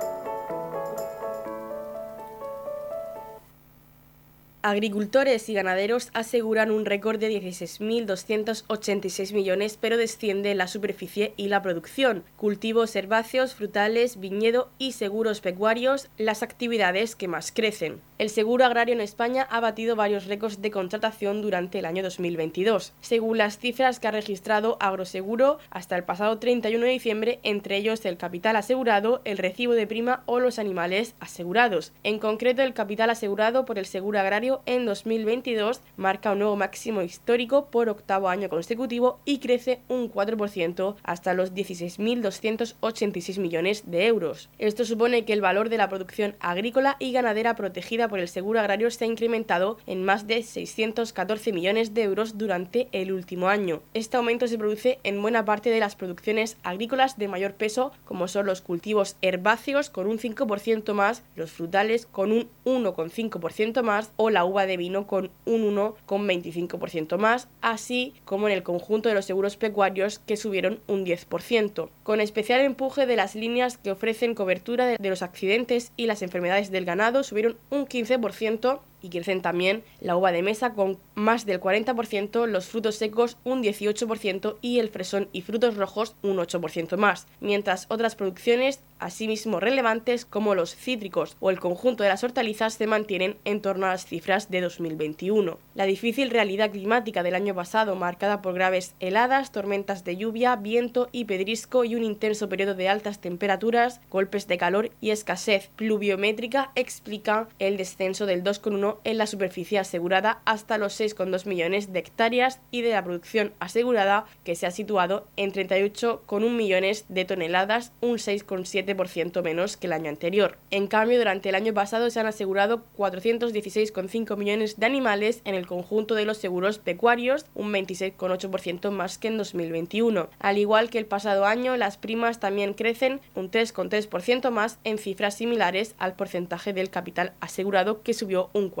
Agricultores 4.63 5.49
y 5.49 5.55
ganaderos 5.55 6.11
aseguran 6.13 6.69
un 6.69 6.85
récord 6.85 7.19
de 7.19 7.31
16.286 7.41 9.33
millones, 9.33 9.79
pero 9.81 9.97
desciende 9.97 10.53
la 10.53 10.67
superficie 10.67 11.33
y 11.35 11.47
la 11.47 11.63
producción. 11.63 12.23
Cultivos 12.37 12.95
herbáceos, 12.95 13.55
frutales, 13.55 14.19
viñedo 14.19 14.69
y 14.77 14.91
seguros 14.91 15.41
pecuarios, 15.41 16.09
las 16.19 16.43
actividades 16.43 17.15
que 17.15 17.27
más 17.27 17.51
crecen. 17.51 18.01
El 18.21 18.29
seguro 18.29 18.63
agrario 18.65 18.93
en 18.93 19.01
España 19.01 19.47
ha 19.49 19.59
batido 19.61 19.95
varios 19.95 20.27
récords 20.27 20.61
de 20.61 20.69
contratación 20.69 21.41
durante 21.41 21.79
el 21.79 21.85
año 21.85 22.03
2022. 22.03 22.93
Según 23.01 23.39
las 23.39 23.57
cifras 23.57 23.99
que 23.99 24.07
ha 24.07 24.11
registrado 24.11 24.77
Agroseguro 24.79 25.57
hasta 25.71 25.95
el 25.95 26.03
pasado 26.03 26.37
31 26.37 26.85
de 26.85 26.91
diciembre, 26.91 27.39
entre 27.41 27.77
ellos 27.77 28.05
el 28.05 28.17
capital 28.17 28.57
asegurado, 28.57 29.21
el 29.25 29.39
recibo 29.39 29.73
de 29.73 29.87
prima 29.87 30.21
o 30.27 30.39
los 30.39 30.59
animales 30.59 31.15
asegurados. 31.19 31.93
En 32.03 32.19
concreto, 32.19 32.61
el 32.61 32.75
capital 32.75 33.09
asegurado 33.09 33.65
por 33.65 33.79
el 33.79 33.87
seguro 33.87 34.19
agrario 34.19 34.61
en 34.67 34.85
2022 34.85 35.81
marca 35.97 36.33
un 36.33 36.37
nuevo 36.37 36.55
máximo 36.55 37.01
histórico 37.01 37.71
por 37.71 37.89
octavo 37.89 38.29
año 38.29 38.49
consecutivo 38.49 39.17
y 39.25 39.39
crece 39.39 39.79
un 39.87 40.11
4% 40.11 40.95
hasta 41.01 41.33
los 41.33 41.55
16.286 41.55 43.39
millones 43.39 43.89
de 43.89 44.05
euros. 44.05 44.51
Esto 44.59 44.85
supone 44.85 45.25
que 45.25 45.33
el 45.33 45.41
valor 45.41 45.69
de 45.69 45.77
la 45.77 45.89
producción 45.89 46.35
agrícola 46.39 46.97
y 46.99 47.13
ganadera 47.13 47.55
protegida 47.55 48.10
por 48.11 48.19
el 48.19 48.27
seguro 48.27 48.59
agrario 48.59 48.91
se 48.91 49.05
ha 49.05 49.07
incrementado 49.07 49.77
en 49.87 50.03
más 50.03 50.27
de 50.27 50.43
614 50.43 51.53
millones 51.53 51.95
de 51.95 52.03
euros 52.03 52.37
durante 52.37 52.89
el 52.91 53.11
último 53.11 53.47
año. 53.47 53.81
Este 53.95 54.17
aumento 54.17 54.47
se 54.47 54.57
produce 54.57 54.99
en 55.03 55.19
buena 55.21 55.45
parte 55.45 55.71
de 55.71 55.79
las 55.79 55.95
producciones 55.95 56.57
agrícolas 56.61 57.17
de 57.17 57.29
mayor 57.29 57.53
peso, 57.53 57.93
como 58.05 58.27
son 58.27 58.45
los 58.45 58.61
cultivos 58.61 59.15
herbáceos 59.21 59.89
con 59.89 60.07
un 60.07 60.19
5% 60.19 60.93
más, 60.93 61.23
los 61.35 61.51
frutales 61.51 62.05
con 62.05 62.33
un 62.33 62.49
1,5% 62.65 63.81
más 63.81 64.11
o 64.17 64.29
la 64.29 64.43
uva 64.43 64.65
de 64.65 64.75
vino 64.75 65.07
con 65.07 65.31
un 65.45 65.75
1,25% 65.75 67.17
más, 67.17 67.47
así 67.61 68.13
como 68.25 68.49
en 68.49 68.53
el 68.53 68.63
conjunto 68.63 69.07
de 69.07 69.15
los 69.15 69.25
seguros 69.25 69.55
pecuarios 69.55 70.19
que 70.19 70.35
subieron 70.35 70.81
un 70.87 71.05
10%, 71.05 71.89
con 72.03 72.19
especial 72.19 72.59
empuje 72.59 73.05
de 73.05 73.15
las 73.15 73.35
líneas 73.35 73.77
que 73.77 73.91
ofrecen 73.91 74.35
cobertura 74.35 74.85
de 74.85 75.09
los 75.09 75.21
accidentes 75.21 75.93
y 75.95 76.07
las 76.07 76.21
enfermedades 76.21 76.71
del 76.71 76.83
ganado 76.83 77.23
subieron 77.23 77.55
un 77.69 77.85
15% 77.85 78.00
15% 78.05 78.90
y 79.01 79.09
crecen 79.09 79.41
también 79.41 79.83
la 79.99 80.15
uva 80.15 80.31
de 80.31 80.43
mesa 80.43 80.73
con 80.73 80.97
más 81.15 81.45
del 81.45 81.59
40%, 81.59 82.45
los 82.47 82.65
frutos 82.67 82.95
secos 82.95 83.37
un 83.43 83.63
18% 83.63 84.57
y 84.61 84.79
el 84.79 84.89
fresón 84.89 85.29
y 85.31 85.41
frutos 85.41 85.77
rojos 85.77 86.15
un 86.21 86.37
8% 86.37 86.97
más, 86.97 87.27
mientras 87.39 87.85
otras 87.89 88.15
producciones 88.15 88.81
asimismo 88.99 89.59
relevantes 89.59 90.25
como 90.25 90.55
los 90.55 90.75
cítricos 90.75 91.35
o 91.39 91.49
el 91.49 91.59
conjunto 91.59 92.03
de 92.03 92.09
las 92.09 92.23
hortalizas 92.23 92.75
se 92.75 92.87
mantienen 92.87 93.37
en 93.45 93.61
torno 93.61 93.87
a 93.87 93.89
las 93.89 94.05
cifras 94.05 94.49
de 94.51 94.61
2021. 94.61 95.57
La 95.75 95.85
difícil 95.85 96.29
realidad 96.29 96.71
climática 96.71 97.23
del 97.23 97.35
año 97.35 97.55
pasado, 97.55 97.95
marcada 97.95 98.41
por 98.41 98.53
graves 98.53 98.93
heladas, 98.99 99.51
tormentas 99.51 100.03
de 100.03 100.17
lluvia, 100.17 100.55
viento 100.55 101.09
y 101.11 101.25
pedrisco 101.25 101.83
y 101.83 101.95
un 101.95 102.03
intenso 102.03 102.47
periodo 102.47 102.75
de 102.75 102.89
altas 102.89 103.19
temperaturas, 103.19 104.01
golpes 104.09 104.47
de 104.47 104.57
calor 104.57 104.91
y 105.01 105.09
escasez 105.09 105.69
pluviométrica, 105.75 106.71
explica 106.75 107.47
el 107.59 107.77
descenso 107.77 108.25
del 108.25 108.43
2,1 108.43 108.90
en 109.03 109.17
la 109.17 109.27
superficie 109.27 109.79
asegurada 109.79 110.41
hasta 110.45 110.77
los 110.77 110.99
6,2 110.99 111.45
millones 111.45 111.93
de 111.93 111.99
hectáreas 111.99 112.59
y 112.71 112.81
de 112.81 112.91
la 112.91 113.03
producción 113.03 113.53
asegurada 113.59 114.25
que 114.43 114.55
se 114.55 114.65
ha 114.65 114.71
situado 114.71 115.27
en 115.37 115.51
38,1 115.53 116.49
millones 116.49 117.05
de 117.09 117.25
toneladas, 117.25 117.93
un 118.01 118.17
6,7% 118.17 119.41
menos 119.41 119.77
que 119.77 119.87
el 119.87 119.93
año 119.93 120.09
anterior. 120.09 120.57
En 120.69 120.87
cambio, 120.87 121.17
durante 121.17 121.49
el 121.49 121.55
año 121.55 121.73
pasado 121.73 122.09
se 122.09 122.19
han 122.19 122.25
asegurado 122.25 122.83
416,5 122.97 124.37
millones 124.37 124.79
de 124.79 124.85
animales 124.85 125.41
en 125.45 125.55
el 125.55 125.67
conjunto 125.67 126.15
de 126.15 126.25
los 126.25 126.37
seguros 126.37 126.79
pecuarios, 126.79 127.45
un 127.53 127.71
26,8% 127.71 128.91
más 128.91 129.17
que 129.17 129.27
en 129.27 129.37
2021. 129.37 130.29
Al 130.39 130.57
igual 130.57 130.89
que 130.89 130.97
el 130.97 131.05
pasado 131.05 131.45
año, 131.45 131.77
las 131.77 131.97
primas 131.97 132.39
también 132.39 132.73
crecen 132.73 133.21
un 133.35 133.51
3,3% 133.51 134.49
más 134.51 134.79
en 134.83 134.97
cifras 134.97 135.35
similares 135.35 135.95
al 135.97 136.15
porcentaje 136.15 136.73
del 136.73 136.89
capital 136.89 137.33
asegurado 137.39 138.01
que 138.01 138.13
subió 138.13 138.49
un 138.53 138.71
4% 138.71 138.80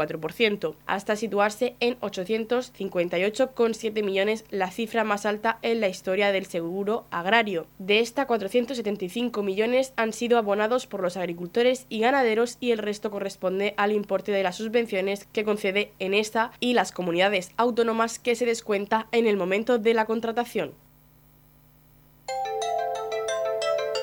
hasta 0.85 1.15
situarse 1.15 1.75
en 1.79 1.99
858,7 1.99 4.03
millones, 4.03 4.45
la 4.49 4.71
cifra 4.71 5.03
más 5.03 5.25
alta 5.25 5.59
en 5.61 5.81
la 5.81 5.89
historia 5.89 6.31
del 6.31 6.45
seguro 6.45 7.05
agrario. 7.11 7.67
De 7.79 7.99
esta, 7.99 8.27
475 8.27 9.43
millones 9.43 9.93
han 9.95 10.13
sido 10.13 10.37
abonados 10.37 10.87
por 10.87 11.01
los 11.01 11.17
agricultores 11.17 11.85
y 11.89 11.99
ganaderos 11.99 12.57
y 12.59 12.71
el 12.71 12.77
resto 12.77 13.11
corresponde 13.11 13.73
al 13.77 13.91
importe 13.91 14.31
de 14.31 14.43
las 14.43 14.57
subvenciones 14.57 15.27
que 15.31 15.43
concede 15.43 15.91
en 15.99 16.13
esta 16.13 16.51
y 16.59 16.73
las 16.73 16.91
comunidades 16.91 17.51
autónomas 17.57 18.19
que 18.19 18.35
se 18.35 18.45
descuenta 18.45 19.07
en 19.11 19.27
el 19.27 19.37
momento 19.37 19.77
de 19.77 19.93
la 19.93 20.05
contratación. 20.05 20.73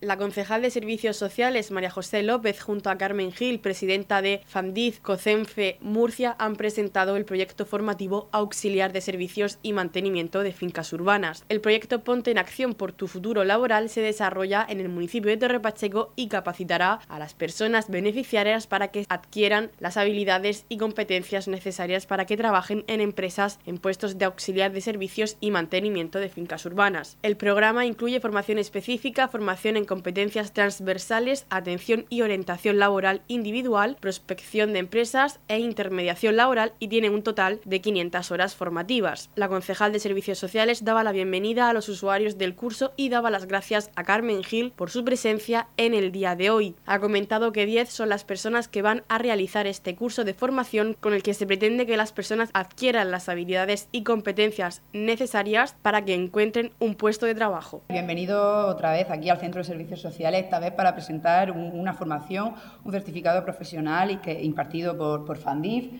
La 0.00 0.16
concejal 0.16 0.62
de 0.62 0.70
Servicios 0.70 1.16
Sociales, 1.16 1.72
María 1.72 1.90
José 1.90 2.22
López, 2.22 2.60
junto 2.60 2.88
a 2.88 2.96
Carmen 2.96 3.32
Gil, 3.32 3.58
presidenta 3.58 4.22
de 4.22 4.42
FANDIZ 4.46 5.00
COCENFE 5.00 5.78
Murcia, 5.80 6.36
han 6.38 6.54
presentado 6.54 7.16
el 7.16 7.24
proyecto 7.24 7.66
formativo 7.66 8.28
Auxiliar 8.30 8.92
de 8.92 9.00
Servicios 9.00 9.58
y 9.60 9.72
Mantenimiento 9.72 10.44
de 10.44 10.52
Fincas 10.52 10.92
Urbanas. 10.92 11.44
El 11.48 11.60
proyecto 11.60 12.04
Ponte 12.04 12.30
en 12.30 12.38
Acción 12.38 12.74
por 12.74 12.92
tu 12.92 13.08
Futuro 13.08 13.42
Laboral 13.42 13.88
se 13.88 14.00
desarrolla 14.00 14.64
en 14.68 14.78
el 14.78 14.88
municipio 14.88 15.32
de 15.32 15.36
Torre 15.36 15.58
Pacheco 15.58 16.12
y 16.14 16.28
capacitará 16.28 17.00
a 17.08 17.18
las 17.18 17.34
personas 17.34 17.90
beneficiarias 17.90 18.68
para 18.68 18.92
que 18.92 19.04
adquieran 19.08 19.72
las 19.80 19.96
habilidades 19.96 20.64
y 20.68 20.78
competencias 20.78 21.48
necesarias 21.48 22.06
para 22.06 22.24
que 22.24 22.36
trabajen 22.36 22.84
en 22.86 23.00
empresas 23.00 23.58
en 23.66 23.78
puestos 23.78 24.16
de 24.16 24.26
auxiliar 24.26 24.70
de 24.70 24.80
servicios 24.80 25.36
y 25.40 25.50
mantenimiento 25.50 26.20
de 26.20 26.28
fincas 26.28 26.64
urbanas. 26.66 27.18
El 27.24 27.36
programa 27.36 27.84
incluye 27.84 28.20
formación 28.20 28.58
específica, 28.58 29.26
formación 29.26 29.76
en 29.76 29.87
competencias 29.88 30.52
transversales, 30.52 31.46
atención 31.50 32.06
y 32.08 32.22
orientación 32.22 32.78
laboral 32.78 33.22
individual, 33.26 33.96
prospección 33.98 34.72
de 34.72 34.78
empresas 34.78 35.40
e 35.48 35.58
intermediación 35.58 36.36
laboral 36.36 36.74
y 36.78 36.86
tiene 36.86 37.10
un 37.10 37.24
total 37.24 37.60
de 37.64 37.80
500 37.80 38.30
horas 38.30 38.54
formativas. 38.54 39.30
La 39.34 39.48
concejal 39.48 39.92
de 39.92 39.98
Servicios 39.98 40.38
Sociales 40.38 40.84
daba 40.84 41.02
la 41.02 41.10
bienvenida 41.12 41.68
a 41.68 41.72
los 41.72 41.88
usuarios 41.88 42.38
del 42.38 42.54
curso 42.54 42.92
y 42.96 43.08
daba 43.08 43.30
las 43.30 43.46
gracias 43.46 43.90
a 43.96 44.04
Carmen 44.04 44.44
Gil 44.44 44.72
por 44.76 44.90
su 44.90 45.04
presencia 45.04 45.68
en 45.76 45.94
el 45.94 46.12
día 46.12 46.36
de 46.36 46.50
hoy. 46.50 46.76
Ha 46.86 47.00
comentado 47.00 47.50
que 47.50 47.66
10 47.66 47.88
son 47.88 48.10
las 48.10 48.24
personas 48.24 48.68
que 48.68 48.82
van 48.82 49.02
a 49.08 49.16
realizar 49.16 49.66
este 49.66 49.96
curso 49.96 50.24
de 50.24 50.34
formación 50.34 50.96
con 51.00 51.14
el 51.14 51.22
que 51.22 51.32
se 51.32 51.46
pretende 51.46 51.86
que 51.86 51.96
las 51.96 52.12
personas 52.12 52.50
adquieran 52.52 53.10
las 53.10 53.30
habilidades 53.30 53.88
y 53.90 54.02
competencias 54.02 54.82
necesarias 54.92 55.74
para 55.80 56.04
que 56.04 56.12
encuentren 56.12 56.72
un 56.78 56.94
puesto 56.94 57.24
de 57.24 57.34
trabajo. 57.34 57.82
Bienvenido 57.88 58.66
otra 58.66 58.92
vez 58.92 59.10
aquí 59.10 59.30
al 59.30 59.38
Centro 59.38 59.60
de 59.60 59.64
Servicios 59.64 59.77
Servicios 59.78 60.00
Sociales, 60.00 60.42
esta 60.42 60.58
vez 60.58 60.72
para 60.72 60.92
presentar 60.92 61.52
una 61.52 61.94
formación, 61.94 62.52
un 62.82 62.90
certificado 62.90 63.44
profesional 63.44 64.10
y 64.10 64.16
que, 64.16 64.42
impartido 64.42 64.98
por, 64.98 65.24
por 65.24 65.36
FANDIF. 65.36 65.92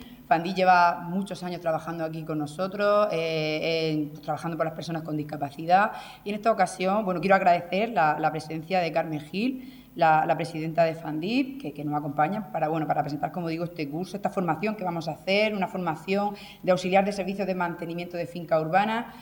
Lleva 0.56 1.00
muchos 1.08 1.44
años 1.44 1.60
trabajando 1.60 2.04
aquí 2.04 2.24
con 2.24 2.38
nosotros, 2.38 3.08
eh, 3.12 4.10
trabajando 4.24 4.56
por 4.56 4.66
las 4.66 4.74
personas 4.74 5.02
con 5.02 5.16
discapacidad. 5.16 5.92
Y 6.24 6.30
en 6.30 6.34
esta 6.34 6.50
ocasión, 6.50 7.04
bueno, 7.04 7.20
quiero 7.20 7.36
agradecer 7.36 7.90
la, 7.90 8.28
presencia 8.32 8.80
de 8.80 8.90
Carmen 8.90 9.20
Gil, 9.20 9.72
la, 9.94 10.34
presidenta 10.36 10.82
de 10.82 10.94
FANDIP, 10.94 11.62
que, 11.62 11.72
que, 11.72 11.84
nos 11.84 11.94
acompaña 11.94 12.50
para, 12.50 12.66
bueno, 12.66 12.88
para 12.88 13.02
presentar, 13.02 13.30
como 13.30 13.46
digo, 13.46 13.62
este 13.62 13.88
curso, 13.88 14.16
esta 14.16 14.28
formación 14.28 14.74
que 14.74 14.82
vamos 14.82 15.06
a 15.06 15.12
hacer, 15.12 15.54
una 15.54 15.68
formación 15.68 16.34
de 16.64 16.72
auxiliar 16.72 17.04
de 17.04 17.12
servicios 17.12 17.46
de 17.46 17.54
mantenimiento 17.54 18.16
de 18.16 18.26
finca 18.26 18.60
urbana, 18.60 19.14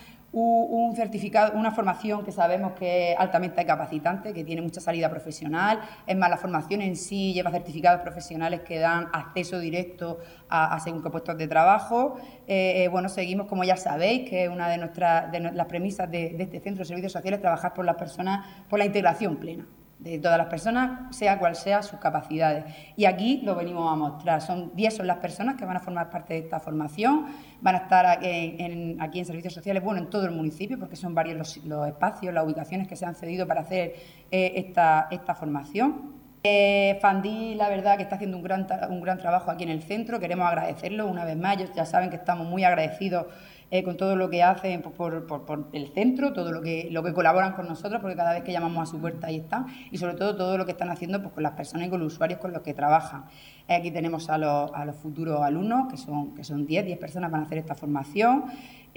un 0.42 0.94
certificado, 0.94 1.58
una 1.58 1.70
formación 1.70 2.24
que 2.24 2.32
sabemos 2.32 2.72
que 2.72 3.12
es 3.12 3.18
altamente 3.18 3.64
capacitante, 3.64 4.34
que 4.34 4.44
tiene 4.44 4.60
mucha 4.60 4.80
salida 4.80 5.08
profesional. 5.08 5.80
Es 6.06 6.16
más, 6.16 6.28
la 6.28 6.36
formación 6.36 6.82
en 6.82 6.96
sí 6.96 7.32
lleva 7.32 7.50
certificados 7.50 8.02
profesionales 8.02 8.60
que 8.60 8.78
dan 8.78 9.08
acceso 9.12 9.58
directo 9.58 10.18
a, 10.48 10.78
según 10.80 11.02
qué 11.02 11.10
puestos 11.10 11.38
de 11.38 11.48
trabajo. 11.48 12.16
Eh, 12.46 12.84
eh, 12.84 12.88
bueno, 12.88 13.08
seguimos, 13.08 13.46
como 13.46 13.64
ya 13.64 13.76
sabéis, 13.76 14.28
que 14.28 14.44
es 14.44 14.50
una 14.50 14.68
de, 14.68 14.78
nuestras, 14.78 15.32
de 15.32 15.40
las 15.40 15.66
premisas 15.66 16.10
de, 16.10 16.30
de 16.30 16.42
este 16.42 16.60
centro 16.60 16.82
de 16.82 16.88
servicios 16.88 17.12
sociales, 17.12 17.40
trabajar 17.40 17.72
por 17.72 17.84
las 17.84 17.96
personas, 17.96 18.46
por 18.68 18.78
la 18.78 18.84
integración 18.84 19.36
plena 19.36 19.66
de 19.98 20.18
todas 20.18 20.36
las 20.36 20.48
personas, 20.48 21.16
sea 21.16 21.38
cual 21.38 21.56
sea 21.56 21.82
sus 21.82 21.98
capacidades. 21.98 22.64
Y 22.96 23.06
aquí 23.06 23.40
lo 23.42 23.54
venimos 23.54 23.90
a 23.90 23.96
mostrar. 23.96 24.42
Son 24.42 24.72
10 24.74 24.96
son 24.96 25.06
las 25.06 25.18
personas 25.18 25.56
que 25.56 25.64
van 25.64 25.76
a 25.76 25.80
formar 25.80 26.10
parte 26.10 26.34
de 26.34 26.40
esta 26.40 26.60
formación, 26.60 27.26
van 27.60 27.74
a 27.76 27.78
estar 27.78 28.06
aquí 28.06 29.18
en, 29.18 29.24
servicios 29.24 29.54
sociales, 29.54 29.82
bueno, 29.82 30.00
en 30.00 30.10
todo 30.10 30.26
el 30.26 30.32
municipio, 30.32 30.78
porque 30.78 30.96
son 30.96 31.14
varios 31.14 31.58
los, 31.64 31.88
espacios, 31.88 32.34
las 32.34 32.44
ubicaciones 32.44 32.86
que 32.88 32.96
se 32.96 33.06
han 33.06 33.14
cedido 33.14 33.46
para 33.46 33.62
hacer 33.62 33.94
eh, 34.30 34.52
esta, 34.56 35.08
esta 35.10 35.34
formación. 35.34 36.15
Eh, 36.48 37.54
la 37.56 37.68
verdad, 37.68 37.96
que 37.96 38.02
está 38.04 38.14
haciendo 38.16 38.36
un 38.36 38.42
gran, 38.42 38.66
un 38.88 39.00
gran 39.00 39.18
trabajo 39.18 39.50
aquí 39.50 39.64
en 39.64 39.70
el 39.70 39.82
centro. 39.82 40.20
Queremos 40.20 40.46
agradecerlo 40.46 41.06
una 41.06 41.24
vez 41.24 41.36
más. 41.36 41.56
ya 41.74 41.84
saben 41.84 42.10
que 42.10 42.16
estamos 42.16 42.46
muy 42.46 42.62
agradecidos 42.62 43.26
eh, 43.72 43.82
con 43.82 43.96
todo 43.96 44.14
lo 44.14 44.30
que 44.30 44.44
hacen 44.44 44.80
por, 44.80 45.68
el 45.72 45.88
centro, 45.88 46.32
todo 46.32 46.52
lo 46.52 46.62
que, 46.62 46.86
lo 46.92 47.02
que 47.02 47.12
colaboran 47.12 47.54
con 47.54 47.66
nosotros, 47.66 48.00
porque 48.00 48.14
cada 48.14 48.32
vez 48.32 48.44
que 48.44 48.52
llamamos 48.52 48.88
a 48.88 48.90
su 48.92 49.00
puerta 49.00 49.26
ahí 49.26 49.38
están, 49.38 49.66
y 49.90 49.98
sobre 49.98 50.14
todo 50.14 50.36
todo 50.36 50.56
lo 50.56 50.64
que 50.64 50.70
están 50.70 50.88
haciendo 50.90 51.20
pues, 51.20 51.34
con 51.34 51.42
las 51.42 51.52
personas 51.52 51.88
y 51.88 51.90
con 51.90 51.98
los 51.98 52.12
usuarios 52.12 52.38
con 52.38 52.52
los 52.52 52.62
que 52.62 52.74
trabajan. 52.74 53.24
Aquí 53.68 53.90
tenemos 53.90 54.30
a 54.30 54.38
los, 54.38 54.72
a 54.72 54.84
los 54.84 54.96
futuros 54.96 55.40
alumnos, 55.42 55.88
que 55.90 55.96
son, 55.96 56.34
que 56.34 56.44
son 56.44 56.66
10, 56.66 56.86
10 56.86 56.98
personas 56.98 57.30
van 57.30 57.42
a 57.42 57.44
hacer 57.44 57.58
esta 57.58 57.74
formación. 57.74 58.44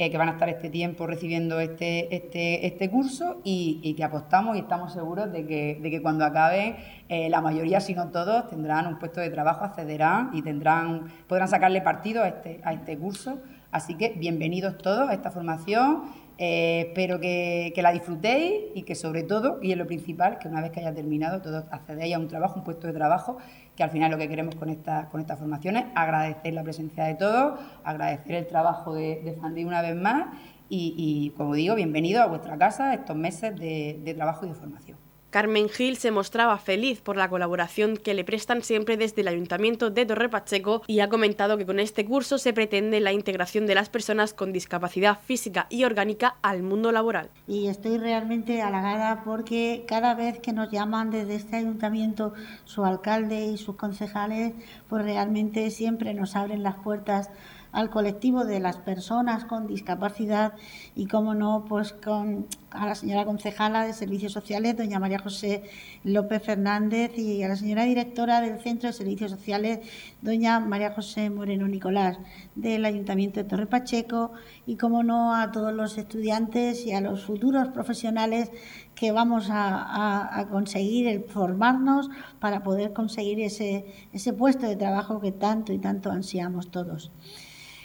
Eh, 0.01 0.09
que 0.09 0.17
van 0.17 0.29
a 0.29 0.31
estar 0.31 0.47
este 0.47 0.69
tiempo 0.69 1.05
recibiendo 1.07 1.59
este, 1.59 2.15
este, 2.15 2.65
este 2.65 2.89
curso 2.89 3.41
y, 3.43 3.93
que 3.97 4.03
apostamos 4.05 4.55
y 4.55 4.59
estamos 4.59 4.93
seguros 4.93 5.29
de 5.29 5.45
que, 5.45 5.77
de 5.81 5.91
que 5.91 6.01
cuando 6.01 6.23
acaben, 6.23 6.77
eh, 7.09 7.29
la 7.29 7.41
mayoría, 7.41 7.81
si 7.81 7.93
no 7.93 8.07
todos, 8.07 8.47
tendrán 8.47 8.88
un 8.88 8.97
puesto 8.97 9.19
de 9.19 9.29
trabajo, 9.29 9.65
accederán 9.65 10.29
y 10.31 10.41
tendrán, 10.41 11.11
podrán 11.27 11.49
sacarle 11.49 11.81
partido 11.81 12.23
a 12.23 12.29
este, 12.29 12.61
a 12.63 12.71
este 12.71 12.97
curso 12.97 13.39
Así 13.71 13.93
que 13.93 14.15
bienvenidos 14.17 14.79
todos 14.79 15.07
a 15.07 15.13
esta 15.13 15.29
formación. 15.29 16.05
Eh, 16.41 16.86
espero 16.88 17.19
que, 17.19 17.74
la 17.75 17.91
disfrutéis 17.91 18.72
y 18.74 18.84
que 18.84 18.96
sobre 18.96 19.24
todo, 19.24 19.60
y 19.62 19.74
es 19.74 19.77
lo 19.77 19.86
principal, 19.86 20.39
que 20.39 20.48
una 20.48 20.62
vez 20.62 20.72
que 20.72 20.79
haya 20.79 20.93
terminado, 20.93 21.41
todos 21.41 21.65
accedéis 21.69 22.15
a 22.15 22.19
un 22.19 22.29
trabajo, 22.29 22.60
un 22.60 22.63
puesto 22.63 22.88
de 22.88 22.93
trabajo, 22.93 23.38
que 23.75 23.84
al 23.84 23.91
final 23.91 24.10
lo 24.10 24.17
que 24.17 24.29
queremos 24.29 24.55
con, 24.55 24.69
esta, 24.69 25.10
con 25.10 25.19
estas 25.19 25.38
formaciones, 25.38 25.88
agradecer 25.96 26.53
la 26.53 26.63
presencia 26.63 27.03
de 27.03 27.15
todos, 27.15 27.60
agradecer 27.84 28.36
el 28.36 28.48
trabajo 28.48 28.93
de, 28.93 29.38
de 29.53 29.65
una 29.65 29.81
vez 29.81 29.98
más 29.98 30.27
y, 30.69 31.34
como 31.36 31.55
digo, 31.55 31.75
bienvenidos 31.75 32.24
a 32.24 32.27
vuestra 32.27 32.58
casa 32.58 32.93
estos 32.93 33.17
meses 33.17 33.53
de 33.58 34.13
trabajo 34.15 34.46
y 34.46 34.50
de 34.50 34.55
formación. 34.55 34.99
Carmen 35.29 35.69
Gil 35.69 35.98
se 35.98 36.09
mostraba 36.09 36.57
feliz 36.57 37.01
por 37.01 37.15
la 37.15 37.29
colaboración 37.29 37.98
que 37.98 38.15
le 38.15 38.24
prestan 38.24 38.63
siempre 38.63 38.98
desde 38.98 39.21
el 39.21 39.27
Ayuntamiento 39.27 39.91
de 39.91 40.05
Torre 40.05 40.27
Pacheco 40.27 40.81
y 40.88 41.01
ha 41.01 41.09
comentado 41.09 41.57
que 41.57 41.67
con 41.67 41.79
este 41.79 42.03
curso 42.03 42.39
se 42.39 42.51
pretende 42.51 43.00
la 43.00 43.13
integración 43.13 43.67
de 43.67 43.75
las 43.75 43.89
personas 43.89 44.33
con 44.33 44.51
discapacidad 44.51 45.19
física 45.19 45.67
y 45.69 45.83
orgánica 45.83 46.38
al 46.41 46.63
mundo 46.63 46.91
laboral. 46.91 47.29
Y 47.48 47.67
estoy 47.67 48.00
realmente 48.00 48.63
halagada 48.63 49.24
porque 49.24 49.86
cada 49.88 50.15
vez 50.15 50.39
que 50.39 50.51
nos 50.51 50.71
llaman 50.71 51.12
desde 51.12 51.36
este 51.36 51.57
ayuntamiento 51.57 52.33
su 52.65 52.83
alcalde 52.83 53.45
y 53.45 53.57
sus 53.57 53.75
concejales, 53.75 54.53
pues 54.88 55.03
realmente 55.03 55.69
siempre 55.69 56.15
nos 56.15 56.36
abren 56.36 56.63
las 56.63 56.75
puertas 56.77 57.29
al 57.71 57.91
colectivo 57.91 58.45
de 58.45 58.59
las 58.59 58.77
personas 58.77 59.45
con 59.45 59.67
discapacidad 59.67 60.53
y, 60.95 61.05
como 61.05 61.36
no, 61.36 61.65
pues 61.69 61.93
con 61.93 62.48
a 62.71 62.85
la 62.85 62.95
señora 62.95 63.25
concejala 63.25 63.85
de 63.85 63.93
Servicios 63.93 64.31
Sociales, 64.31 64.77
doña 64.77 64.99
María 64.99 65.19
José 65.19 65.63
López 66.03 66.43
Fernández, 66.43 67.17
y 67.17 67.43
a 67.43 67.47
la 67.47 67.55
señora 67.55 67.83
directora 67.83 68.41
del 68.41 68.59
Centro 68.59 68.88
de 68.88 68.93
Servicios 68.93 69.31
Sociales, 69.31 69.79
doña 70.21 70.59
María 70.59 70.91
José 70.91 71.29
Moreno 71.29 71.67
Nicolás, 71.67 72.17
del 72.55 72.85
Ayuntamiento 72.85 73.39
de 73.39 73.49
Torre 73.49 73.65
Pacheco, 73.65 74.32
y, 74.65 74.75
como 74.75 75.03
no, 75.03 75.36
a 75.36 75.51
todos 75.51 75.73
los 75.73 75.97
estudiantes 75.97 76.86
y 76.86 76.91
a 76.91 77.01
los 77.01 77.25
futuros 77.25 77.69
profesionales 77.69 78.51
que 78.95 79.12
vamos 79.12 79.47
a, 79.49 80.47
conseguir 80.51 81.08
el 81.08 81.23
formarnos 81.23 82.10
para 82.39 82.63
poder 82.63 82.93
conseguir 82.93 83.39
ese, 83.39 83.86
ese 84.13 84.34
puesto 84.34 84.67
de 84.67 84.75
trabajo 84.75 85.21
que 85.21 85.32
tanto 85.32 85.73
y 85.73 85.79
tanto 85.79 86.12
ansiamos 86.12 86.69
todos. 86.69 87.12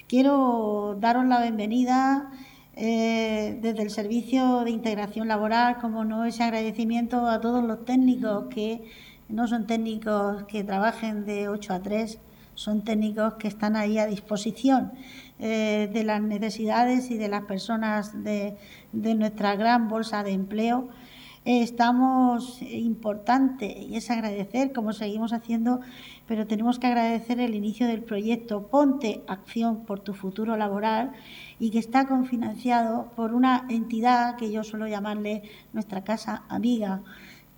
Quiero 0.09 0.97
daros 1.01 1.25
la 1.25 1.41
bienvenida 1.41 2.31
eh, 2.77 3.59
desde 3.61 3.83
el 3.83 3.91
Servicio 3.91 4.61
de 4.61 4.71
Integración 4.71 5.29
Laboral, 5.29 5.79
como 5.81 6.05
no 6.05 6.25
ese 6.25 6.43
agradecimiento 6.43 7.29
a 7.29 7.41
todos 7.41 7.63
los 7.63 7.85
técnicos 7.85 8.47
que 8.47 8.85
no 9.29 9.47
son 9.47 9.67
técnicos 9.67 10.45
que 10.45 10.65
trabajen 10.65 11.25
de 11.25 11.49
8 11.49 11.73
a 11.73 11.81
3, 11.81 12.19
son 12.55 12.83
técnicos 12.83 13.35
que 13.35 13.49
están 13.49 13.77
ahí 13.77 13.99
a 13.99 14.07
disposición 14.07 14.93
eh, 15.39 15.91
de 15.93 16.05
las 16.05 16.21
necesidades 16.21 17.11
y 17.11 17.19
de 17.19 17.29
las 17.29 17.43
personas 17.43 18.25
de, 18.25 18.57
de 18.93 19.15
nuestra 19.15 19.57
gran 19.57 19.89
bolsa 19.89 20.23
de 20.23 20.33
empleo 20.33 20.89
estamos 21.45 22.63
importante 22.63 23.67
y 23.67 23.97
es 23.97 24.11
agradecer, 24.11 24.73
como 24.73 24.93
seguimos 24.93 25.33
haciendo, 25.33 25.81
pero 26.27 26.47
tenemos 26.47 26.79
que 26.79 26.87
agradecer 26.87 27.39
el 27.39 27.55
inicio 27.55 27.87
del 27.87 28.03
proyecto 28.03 28.69
Ponte 28.69 29.23
Acción 29.27 29.85
por 29.85 30.01
tu 30.01 30.15
futuro 30.15 30.57
laboral 30.57 31.13
y 31.59 31.71
que 31.71 31.79
está 31.79 32.07
confinanciado 32.07 33.11
por 33.15 33.35
una 33.35 33.67
entidad 33.69 34.37
que 34.37 34.51
yo 34.51 34.65
suelo 34.65 34.87
llamarle 34.87 35.43
nuestra 35.75 36.03
casa 36.03 36.45
amiga, 36.49 37.03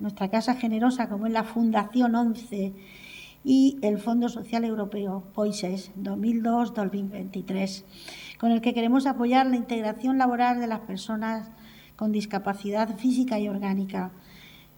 nuestra 0.00 0.30
casa 0.30 0.56
generosa, 0.56 1.08
como 1.08 1.26
es 1.26 1.32
la 1.32 1.44
Fundación 1.44 2.14
11 2.14 2.74
y 3.44 3.78
el 3.82 3.98
Fondo 3.98 4.28
Social 4.28 4.64
Europeo, 4.64 5.22
POISES 5.32 5.92
2002-2023, 6.02 7.84
con 8.38 8.50
el 8.50 8.60
que 8.60 8.74
queremos 8.74 9.06
apoyar 9.06 9.46
la 9.46 9.54
integración 9.54 10.18
laboral 10.18 10.58
de 10.58 10.66
las 10.66 10.80
personas 10.80 11.52
con 11.96 12.12
discapacidad 12.12 12.96
física 12.96 13.38
y 13.38 13.48
orgánica. 13.48 14.12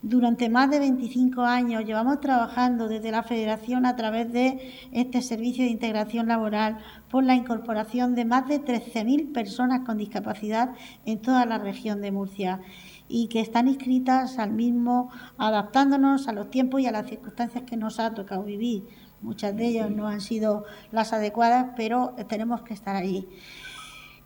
Durante 0.01 0.49
más 0.49 0.71
de 0.71 0.79
25 0.79 1.43
años 1.43 1.85
llevamos 1.85 2.21
trabajando 2.21 2.87
desde 2.87 3.11
la 3.11 3.25
Federación 3.25 3.85
a 3.85 3.97
través 3.97 4.33
de 4.33 4.73
este 4.93 5.23
servicio 5.23 5.65
de 5.65 5.71
integración 5.71 6.29
laboral 6.29 6.79
por 7.11 7.25
la 7.25 7.35
incorporación 7.35 8.15
de 8.15 8.25
más 8.25 8.47
de 8.47 8.65
13.000 8.65 9.33
personas 9.33 9.81
con 9.85 9.99
discapacidad 9.99 10.71
en 11.05 11.21
toda 11.21 11.47
la 11.47 11.59
región 11.59 12.01
de 12.01 12.13
Murcia 12.13 12.61
y 13.09 13.27
que 13.27 13.41
están 13.41 13.67
inscritas 13.67 14.39
al 14.39 14.53
mismo, 14.53 15.11
adaptándonos 15.37 16.29
a 16.29 16.33
los 16.33 16.49
tiempos 16.49 16.81
y 16.81 16.87
a 16.87 16.93
las 16.93 17.09
circunstancias 17.09 17.65
que 17.65 17.77
nos 17.77 17.99
ha 17.99 18.15
tocado 18.15 18.45
vivir. 18.45 18.85
Muchas 19.21 19.57
de 19.57 19.67
ellas 19.67 19.91
no 19.91 20.07
han 20.07 20.21
sido 20.21 20.65
las 20.93 21.13
adecuadas, 21.13 21.73
pero 21.77 22.15
tenemos 22.29 22.63
que 22.63 22.75
estar 22.75 22.95
ahí. 22.95 23.27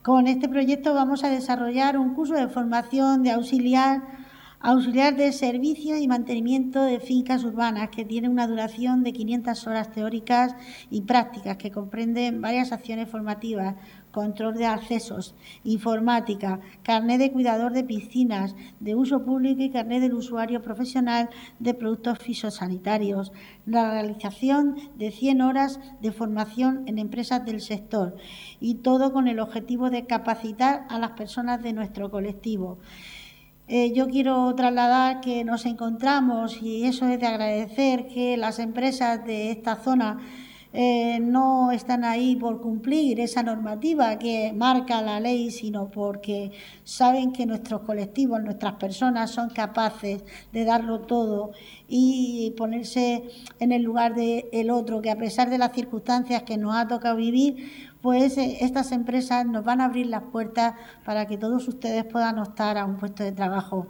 Con 0.02 0.26
este 0.26 0.48
proyecto 0.48 0.94
vamos 0.94 1.22
a 1.22 1.30
desarrollar 1.30 1.96
un 1.96 2.12
curso 2.12 2.34
de 2.34 2.48
formación 2.48 3.22
de 3.22 3.30
auxiliar, 3.30 4.02
auxiliar 4.58 5.14
de 5.14 5.30
servicio 5.30 5.96
y 5.96 6.08
mantenimiento 6.08 6.82
de 6.82 6.98
fincas 6.98 7.44
urbanas 7.44 7.90
que 7.90 8.04
tiene 8.04 8.28
una 8.28 8.48
duración 8.48 9.04
de 9.04 9.12
500 9.12 9.64
horas 9.68 9.92
teóricas 9.92 10.56
y 10.90 11.02
prácticas 11.02 11.56
que 11.56 11.70
comprenden 11.70 12.42
varias 12.42 12.72
acciones 12.72 13.08
formativas 13.08 13.76
control 14.12 14.54
de 14.54 14.66
accesos, 14.66 15.34
informática, 15.64 16.60
carnet 16.82 17.18
de 17.18 17.32
cuidador 17.32 17.72
de 17.72 17.82
piscinas 17.82 18.54
de 18.78 18.94
uso 18.94 19.24
público 19.24 19.62
y 19.62 19.70
carnet 19.70 20.00
del 20.02 20.14
usuario 20.14 20.62
profesional 20.62 21.30
de 21.58 21.74
productos 21.74 22.18
fisosanitarios, 22.18 23.32
la 23.66 23.90
realización 23.90 24.76
de 24.96 25.10
100 25.10 25.40
horas 25.40 25.80
de 26.00 26.12
formación 26.12 26.84
en 26.86 26.98
empresas 26.98 27.44
del 27.44 27.60
sector 27.60 28.16
y 28.60 28.76
todo 28.76 29.12
con 29.12 29.26
el 29.26 29.40
objetivo 29.40 29.90
de 29.90 30.06
capacitar 30.06 30.86
a 30.88 30.98
las 30.98 31.12
personas 31.12 31.62
de 31.62 31.72
nuestro 31.72 32.10
colectivo. 32.10 32.78
Eh, 33.68 33.92
yo 33.94 34.08
quiero 34.08 34.54
trasladar 34.54 35.20
que 35.20 35.44
nos 35.44 35.64
encontramos, 35.64 36.60
y 36.60 36.84
eso 36.84 37.06
es 37.06 37.18
de 37.18 37.26
agradecer, 37.26 38.06
que 38.08 38.36
las 38.36 38.58
empresas 38.58 39.24
de 39.24 39.50
esta 39.50 39.76
zona 39.76 40.18
eh, 40.74 41.20
no 41.20 41.70
están 41.70 42.02
ahí 42.04 42.34
por 42.36 42.60
cumplir 42.60 43.20
esa 43.20 43.42
normativa 43.42 44.18
que 44.18 44.52
marca 44.54 45.02
la 45.02 45.20
ley, 45.20 45.50
sino 45.50 45.90
porque 45.90 46.52
saben 46.84 47.32
que 47.32 47.44
nuestros 47.44 47.82
colectivos, 47.82 48.42
nuestras 48.42 48.74
personas 48.74 49.30
son 49.30 49.50
capaces 49.50 50.24
de 50.52 50.64
darlo 50.64 51.00
todo 51.00 51.52
y 51.88 52.54
ponerse 52.56 53.24
en 53.58 53.72
el 53.72 53.82
lugar 53.82 54.14
del 54.14 54.70
otro, 54.70 55.02
que 55.02 55.10
a 55.10 55.18
pesar 55.18 55.50
de 55.50 55.58
las 55.58 55.72
circunstancias 55.72 56.42
que 56.44 56.56
nos 56.56 56.74
ha 56.74 56.88
tocado 56.88 57.16
vivir, 57.16 57.90
pues 58.00 58.38
eh, 58.38 58.58
estas 58.62 58.92
empresas 58.92 59.46
nos 59.46 59.64
van 59.64 59.80
a 59.80 59.86
abrir 59.86 60.06
las 60.06 60.22
puertas 60.24 60.74
para 61.04 61.26
que 61.26 61.36
todos 61.38 61.68
ustedes 61.68 62.04
puedan 62.04 62.38
optar 62.38 62.78
a 62.78 62.84
un 62.86 62.96
puesto 62.96 63.22
de 63.24 63.32
trabajo. 63.32 63.88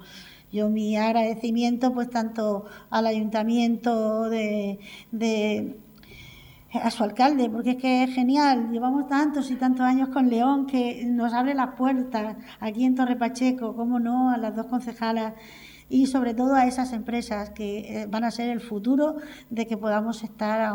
yo 0.52 0.68
mi 0.68 0.96
agradecimiento 0.96 1.92
pues 1.94 2.10
tanto 2.10 2.66
al 2.90 3.06
ayuntamiento 3.06 4.28
de, 4.28 4.78
de 5.10 5.76
a 6.72 6.90
su 6.90 7.04
alcalde, 7.04 7.50
porque 7.50 7.72
es 7.72 7.76
que 7.76 8.04
es 8.04 8.14
genial. 8.14 8.70
Llevamos 8.70 9.08
tantos 9.08 9.50
y 9.50 9.56
tantos 9.56 9.84
años 9.84 10.08
con 10.08 10.28
León 10.28 10.66
que 10.66 11.04
nos 11.06 11.32
abre 11.32 11.54
las 11.54 11.74
puertas 11.74 12.36
aquí 12.60 12.84
en 12.84 12.94
Torre 12.94 13.16
Pacheco, 13.16 13.76
cómo 13.76 13.98
no, 13.98 14.30
a 14.30 14.38
las 14.38 14.56
dos 14.56 14.66
concejalas 14.66 15.34
y 15.88 16.06
sobre 16.06 16.32
todo 16.32 16.54
a 16.54 16.66
esas 16.66 16.94
empresas 16.94 17.50
que 17.50 18.02
eh, 18.02 18.06
van 18.06 18.24
a 18.24 18.30
ser 18.30 18.48
el 18.48 18.60
futuro 18.60 19.16
de 19.50 19.66
que 19.66 19.76
podamos 19.76 20.24
estar 20.24 20.62
a, 20.62 20.74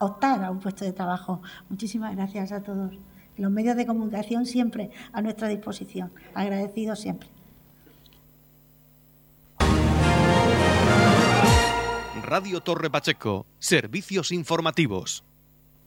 optar 0.00 0.42
a 0.42 0.50
un 0.50 0.58
puesto 0.58 0.84
de 0.84 0.92
trabajo. 0.92 1.42
Muchísimas 1.68 2.16
gracias 2.16 2.50
a 2.50 2.62
todos. 2.62 2.98
Los 3.36 3.50
medios 3.52 3.76
de 3.76 3.86
comunicación 3.86 4.46
siempre 4.46 4.90
a 5.12 5.22
nuestra 5.22 5.46
disposición. 5.46 6.12
Agradecidos 6.34 6.98
siempre. 6.98 7.39
Radio 12.30 12.60
Torre 12.60 12.90
Pacheco, 12.90 13.44
servicios 13.58 14.30
informativos. 14.30 15.24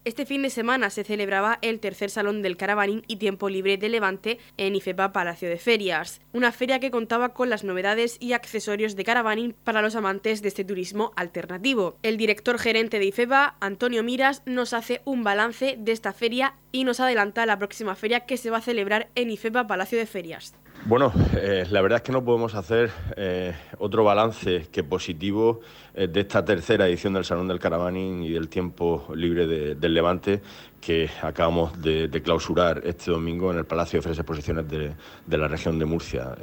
Este 0.03 0.25
fin 0.25 0.41
de 0.41 0.49
semana 0.49 0.89
se 0.89 1.05
celebraba 1.05 1.57
el 1.61 1.79
tercer 1.79 2.09
Salón 2.09 2.41
del 2.41 2.57
Caravaning 2.57 3.05
y 3.07 3.15
Tiempo 3.15 3.47
Libre 3.47 3.77
de 3.77 3.87
Levante 3.87 4.39
en 4.57 4.75
IFEPA 4.75 5.13
Palacio 5.13 5.47
de 5.47 5.55
Ferias, 5.55 6.19
una 6.33 6.51
feria 6.51 6.81
que 6.81 6.91
contaba 6.91 7.33
con 7.33 7.49
las 7.49 7.63
novedades 7.63 8.17
y 8.19 8.33
accesorios 8.33 8.97
de 8.97 9.05
caravaning 9.05 9.55
para 9.63 9.81
los 9.81 9.95
amantes 9.95 10.41
de 10.41 10.49
este 10.49 10.65
turismo 10.65 11.13
alternativo. 11.15 11.95
El 12.03 12.17
director 12.17 12.59
gerente 12.59 12.99
de 12.99 13.05
IFEPA, 13.05 13.55
Antonio 13.61 14.03
Miras, 14.03 14.41
nos 14.45 14.73
hace 14.73 15.01
un 15.05 15.23
balance 15.23 15.77
de 15.79 15.93
esta 15.93 16.11
feria 16.11 16.55
y 16.73 16.83
nos 16.83 16.99
adelanta 16.99 17.45
la 17.45 17.57
próxima 17.57 17.95
feria 17.95 18.25
que 18.25 18.35
se 18.35 18.49
va 18.49 18.57
a 18.57 18.61
celebrar 18.61 19.07
en 19.15 19.31
IFEPA 19.31 19.65
Palacio 19.65 19.97
de 19.97 20.07
Ferias. 20.07 20.53
Bueno, 20.85 21.13
eh, 21.37 21.65
la 21.69 21.81
verdad 21.81 21.97
es 21.97 22.03
que 22.03 22.11
no 22.11 22.25
podemos 22.25 22.55
hacer 22.55 22.91
eh, 23.15 23.55
otro 23.77 24.03
balance 24.03 24.67
que 24.69 24.83
positivo 24.83 25.61
eh, 25.93 26.09
de 26.09 26.19
esta 26.19 26.43
tercera 26.43 26.85
edición 26.85 27.13
del 27.13 27.23
Salón 27.23 27.47
del 27.47 27.57
Caravaning 27.57 28.21
y 28.21 28.31
del 28.31 28.49
Tiempo 28.49 29.07
Libre 29.15 29.47
del 29.47 29.93
Levante 29.93 30.41
que 30.81 31.09
acabamos 31.21 31.81
de, 31.81 32.09
clausurar 32.21 32.81
este 32.83 33.11
domingo 33.11 33.49
en 33.53 33.59
el 33.59 33.65
Palacio 33.65 33.99
de 33.99 34.01
Ferias 34.01 34.19
Exposiciones 34.19 34.65
de, 34.67 35.37
la 35.37 35.47
región 35.47 35.79
de 35.79 35.85
Murcia 35.85 36.35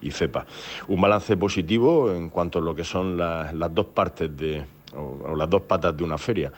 y 0.00 0.12
FEPA. 0.12 0.46
Un 0.86 1.00
balance 1.00 1.36
positivo 1.36 2.12
en 2.12 2.30
cuanto 2.30 2.60
a 2.60 2.62
lo 2.62 2.76
que 2.76 2.84
son 2.84 3.16
las 3.16 3.74
dos 3.74 3.86
partes 3.86 4.36
de, 4.36 4.64
o, 4.94 5.34
las 5.34 5.50
dos 5.50 5.62
patas 5.62 5.96
de 5.96 6.04
una 6.04 6.18
feria. 6.18 6.52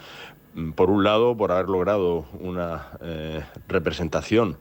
Por 0.74 0.90
un 0.90 1.02
lado, 1.02 1.34
por 1.34 1.52
haber 1.52 1.70
logrado 1.70 2.26
una 2.38 2.90
representación 3.66 4.58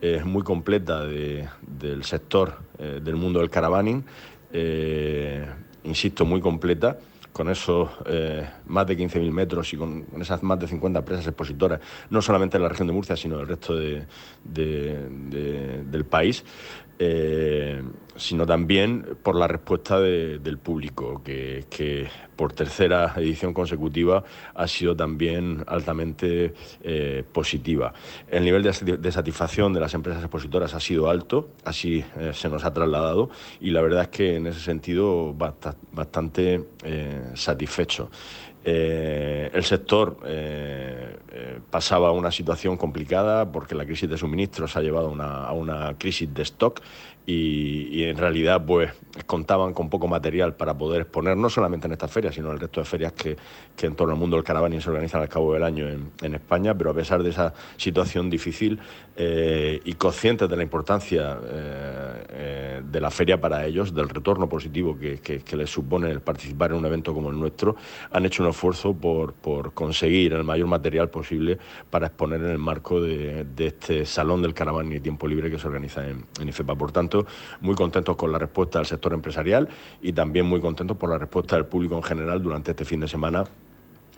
es 0.00 0.24
muy 0.24 0.42
completa 0.42 1.04
del 1.04 2.04
sector 2.04 2.58
eh, 2.78 3.00
del 3.02 3.16
mundo 3.16 3.40
del 3.40 3.50
caravaning, 3.50 4.04
eh, 4.52 5.44
insisto, 5.84 6.24
muy 6.24 6.40
completa, 6.40 6.98
con 7.32 7.48
esos 7.50 7.88
eh, 8.06 8.48
más 8.66 8.86
de 8.86 8.96
15.000 8.96 9.30
metros 9.30 9.72
y 9.72 9.76
con, 9.76 10.06
esas 10.20 10.42
más 10.42 10.58
de 10.58 10.68
50 10.68 11.00
empresas 11.00 11.26
expositoras, 11.26 11.80
no 12.10 12.22
solamente 12.22 12.56
en 12.56 12.62
la 12.62 12.68
región 12.68 12.88
de 12.88 12.94
Murcia, 12.94 13.16
sino 13.16 13.36
en 13.36 13.40
el 13.42 13.48
resto 13.48 13.74
del 13.74 14.06
país. 16.08 16.44
Eh, 17.00 17.80
sino 18.16 18.44
también 18.44 19.16
por 19.22 19.36
la 19.36 19.46
respuesta 19.46 20.00
del 20.00 20.58
público, 20.58 21.22
que, 21.22 22.08
por 22.34 22.52
tercera 22.52 23.14
edición 23.16 23.54
consecutiva 23.54 24.24
ha 24.54 24.66
sido 24.66 24.96
también 24.96 25.62
altamente 25.68 26.52
eh, 26.82 27.22
positiva. 27.32 27.94
El 28.28 28.42
nivel 28.42 28.64
de, 28.64 29.12
satisfacción 29.12 29.72
de 29.72 29.78
las 29.78 29.94
empresas 29.94 30.20
expositoras 30.20 30.74
ha 30.74 30.80
sido 30.80 31.08
alto, 31.08 31.50
así 31.64 32.04
eh, 32.18 32.32
se 32.34 32.48
nos 32.48 32.64
ha 32.64 32.72
trasladado, 32.72 33.30
y 33.60 33.70
la 33.70 33.82
verdad 33.82 34.02
es 34.02 34.08
que 34.08 34.34
en 34.34 34.48
ese 34.48 34.60
sentido 34.60 35.32
bastante 35.92 36.64
satisfecho. 37.34 38.10
El 38.68 39.64
sector 39.64 40.18
pasaba 41.70 42.12
una 42.12 42.30
situación 42.30 42.76
complicada 42.76 43.50
porque 43.50 43.74
la 43.74 43.84
crisis 43.84 44.08
de 44.08 44.16
suministros 44.16 44.76
ha 44.76 44.80
llevado 44.80 45.14
a 45.20 45.52
una 45.52 45.94
crisis 45.98 46.32
de 46.32 46.42
stock 46.42 46.80
y, 47.30 48.04
en 48.04 48.16
realidad 48.16 48.64
pues 48.64 48.90
contaban 49.26 49.74
con 49.74 49.90
poco 49.90 50.08
material 50.08 50.54
para 50.54 50.78
poder 50.78 51.02
exponer 51.02 51.36
no 51.36 51.50
solamente 51.50 51.86
en 51.86 51.92
esta 51.92 52.08
feria, 52.08 52.32
sino 52.32 52.48
en 52.48 52.54
el 52.54 52.60
resto 52.60 52.80
de 52.80 52.86
ferias 52.86 53.12
que, 53.12 53.36
que 53.76 53.86
en 53.86 53.94
todo 53.94 54.10
el 54.10 54.16
mundo 54.16 54.36
del 54.36 54.44
caravaning 54.44 54.80
se 54.80 54.88
organizan 54.88 55.20
al 55.20 55.28
cabo 55.28 55.52
del 55.52 55.62
año 55.62 55.86
en, 55.88 56.34
España, 56.34 56.76
pero 56.76 56.90
a 56.90 56.94
pesar 56.94 57.22
de 57.22 57.30
esa 57.30 57.52
situación 57.76 58.30
difícil 58.30 58.78
eh, 59.16 59.80
y 59.84 59.92
conscientes 59.94 60.48
de 60.48 60.56
la 60.56 60.62
importancia 60.62 61.38
eh, 61.44 62.24
eh, 62.30 62.82
de 62.82 63.00
la 63.00 63.10
feria 63.10 63.38
para 63.38 63.66
ellos, 63.66 63.92
del 63.92 64.08
retorno 64.08 64.48
positivo 64.48 64.96
que, 64.98 65.18
que, 65.18 65.56
les 65.56 65.68
supone 65.68 66.10
el 66.10 66.20
participar 66.20 66.70
en 66.70 66.78
un 66.78 66.86
evento 66.86 67.12
como 67.12 67.28
el 67.28 67.38
nuestro, 67.38 67.76
han 68.10 68.24
hecho 68.24 68.42
un 68.42 68.50
esfuerzo 68.50 68.94
por, 68.94 69.34
por 69.34 69.74
conseguir 69.74 70.32
el 70.32 70.44
mayor 70.44 70.68
material 70.68 71.10
posible 71.10 71.58
para 71.90 72.06
exponer 72.06 72.40
en 72.40 72.50
el 72.50 72.58
marco 72.58 73.02
de, 73.02 73.46
este 73.58 74.06
Salón 74.06 74.40
del 74.40 74.54
Caravaning 74.54 74.94
y 74.94 75.00
Tiempo 75.00 75.26
Libre 75.26 75.50
que 75.50 75.58
se 75.58 75.66
organiza 75.66 76.08
en, 76.08 76.24
en 76.40 76.48
IFEPA. 76.48 76.74
Por 76.76 76.92
tanto, 76.92 77.17
muy 77.60 77.74
contentos 77.74 78.16
con 78.16 78.32
la 78.32 78.38
respuesta 78.38 78.78
del 78.78 78.86
sector 78.86 79.12
empresarial 79.12 79.68
y 80.02 80.12
también 80.12 80.46
muy 80.46 80.60
contentos 80.60 80.96
por 80.96 81.10
la 81.10 81.18
respuesta 81.18 81.56
del 81.56 81.66
público 81.66 81.96
en 81.96 82.02
general 82.02 82.42
durante 82.42 82.72
este 82.72 82.84
fin 82.84 83.00
de 83.00 83.08
semana 83.08 83.44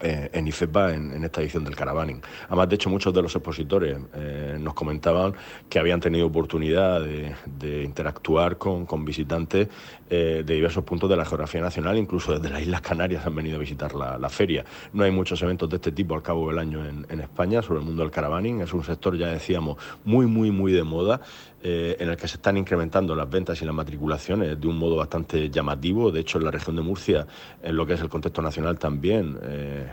eh, 0.03 0.31
en 0.33 0.49
IFEPA 0.49 0.95
en, 0.95 1.23
esta 1.25 1.43
edición 1.43 1.63
del 1.63 1.77
Caravaning. 1.77 2.23
Además, 2.47 2.71
de 2.71 2.77
hecho, 2.77 2.89
muchos 2.89 3.13
de 3.13 3.21
los 3.21 3.37
expositores 3.37 3.99
eh, 4.15 4.57
nos 4.59 4.73
comentaban 4.73 5.35
que 5.69 5.79
habían 5.79 6.01
tenido 6.01 6.27
oportunidad 6.27 7.03
de, 7.03 7.83
interactuar 7.85 8.57
con, 8.57 8.87
visitantes 9.05 9.69
eh, 10.09 10.43
de 10.45 10.55
diversos 10.55 10.85
puntos 10.85 11.11
de 11.11 11.17
la 11.17 11.27
geografía 11.27 11.61
nacional, 11.61 11.99
incluso 11.99 12.33
desde 12.33 12.49
las 12.49 12.63
Islas 12.63 12.81
Canarias 12.81 13.27
han 13.27 13.35
venido 13.35 13.57
a 13.57 13.59
visitar 13.59 13.95
la, 13.95 14.29
feria. 14.31 14.65
No 14.95 15.05
hay 15.05 15.11
muchos 15.11 15.43
eventos 15.43 15.69
de 15.69 15.77
este 15.77 15.93
tipo 15.93 16.15
al 16.15 16.23
cabo 16.23 16.49
del 16.49 16.59
año 16.59 16.83
en, 16.87 17.21
España 17.21 17.61
sobre 17.61 17.81
el 17.81 17.85
mundo 17.85 18.03
del 18.03 18.11
caravaning. 18.11 18.63
Es 18.63 18.73
un 18.73 18.83
sector, 18.83 19.19
ya 19.19 19.27
decíamos, 19.27 19.77
muy, 20.07 20.25
muy, 20.25 20.51
muy 20.51 20.73
de 20.73 20.83
moda. 20.83 21.21
En 21.62 22.09
el 22.09 22.16
que 22.16 22.27
se 22.27 22.37
están 22.37 22.57
incrementando 22.57 23.14
las 23.14 23.29
ventas 23.29 23.61
y 23.61 23.64
las 23.64 23.75
matriculaciones 23.75 24.59
de 24.59 24.66
un 24.66 24.79
modo 24.79 24.96
bastante 24.96 25.51
llamativo. 25.51 26.11
De 26.11 26.20
hecho, 26.20 26.38
en 26.38 26.44
la 26.44 26.51
región 26.51 26.77
de 26.77 26.83
Murcia, 26.83 27.27
en 27.62 27.77
lo 27.77 27.87
que 27.87 27.94
es 27.94 28.01
el 28.01 28.09
contexto 28.09 28.40
nacional 28.40 28.79
también, 28.79 29.38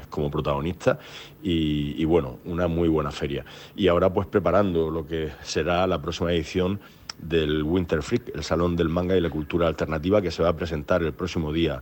como 0.10 0.32
protagonista 0.32 1.00
y, 1.44 2.04
bueno, 2.06 2.40
una 2.46 2.68
muy 2.68 2.88
buena 2.88 3.12
feria. 3.12 3.44
Y 3.76 3.88
ahora 3.88 4.12
pues 4.12 4.28
preparando 4.28 4.90
lo 4.90 5.06
que 5.06 5.32
será 5.42 5.86
la 5.88 6.02
próxima 6.02 6.32
edición 6.32 6.80
del 7.18 7.64
Winter 7.64 8.02
Freak, 8.02 8.36
el 8.36 8.44
Salón 8.44 8.76
del 8.76 8.90
Manga 8.90 9.16
y 9.16 9.22
la 9.22 9.30
Cultura 9.30 9.68
Alternativa, 9.68 10.22
que 10.22 10.32
se 10.32 10.44
va 10.44 10.50
a 10.50 10.56
presentar 10.56 11.04
el 11.04 11.14
próximo 11.14 11.52
día 11.52 11.82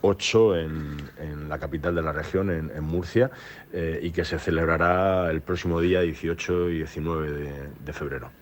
8 0.00 0.56
eh, 0.56 0.68
en, 1.18 1.48
la 1.48 1.58
capital 1.58 1.94
de 1.94 2.02
la 2.02 2.12
región, 2.12 2.50
en, 2.50 2.84
Murcia, 2.84 3.30
eh, 3.72 4.00
y 4.02 4.10
que 4.10 4.24
se 4.24 4.38
celebrará 4.38 5.30
el 5.30 5.42
próximo 5.42 5.80
día 5.80 6.00
18 6.00 6.70
y 6.70 6.78
19 6.78 7.70
de 7.84 7.92
febrero. 7.92 8.41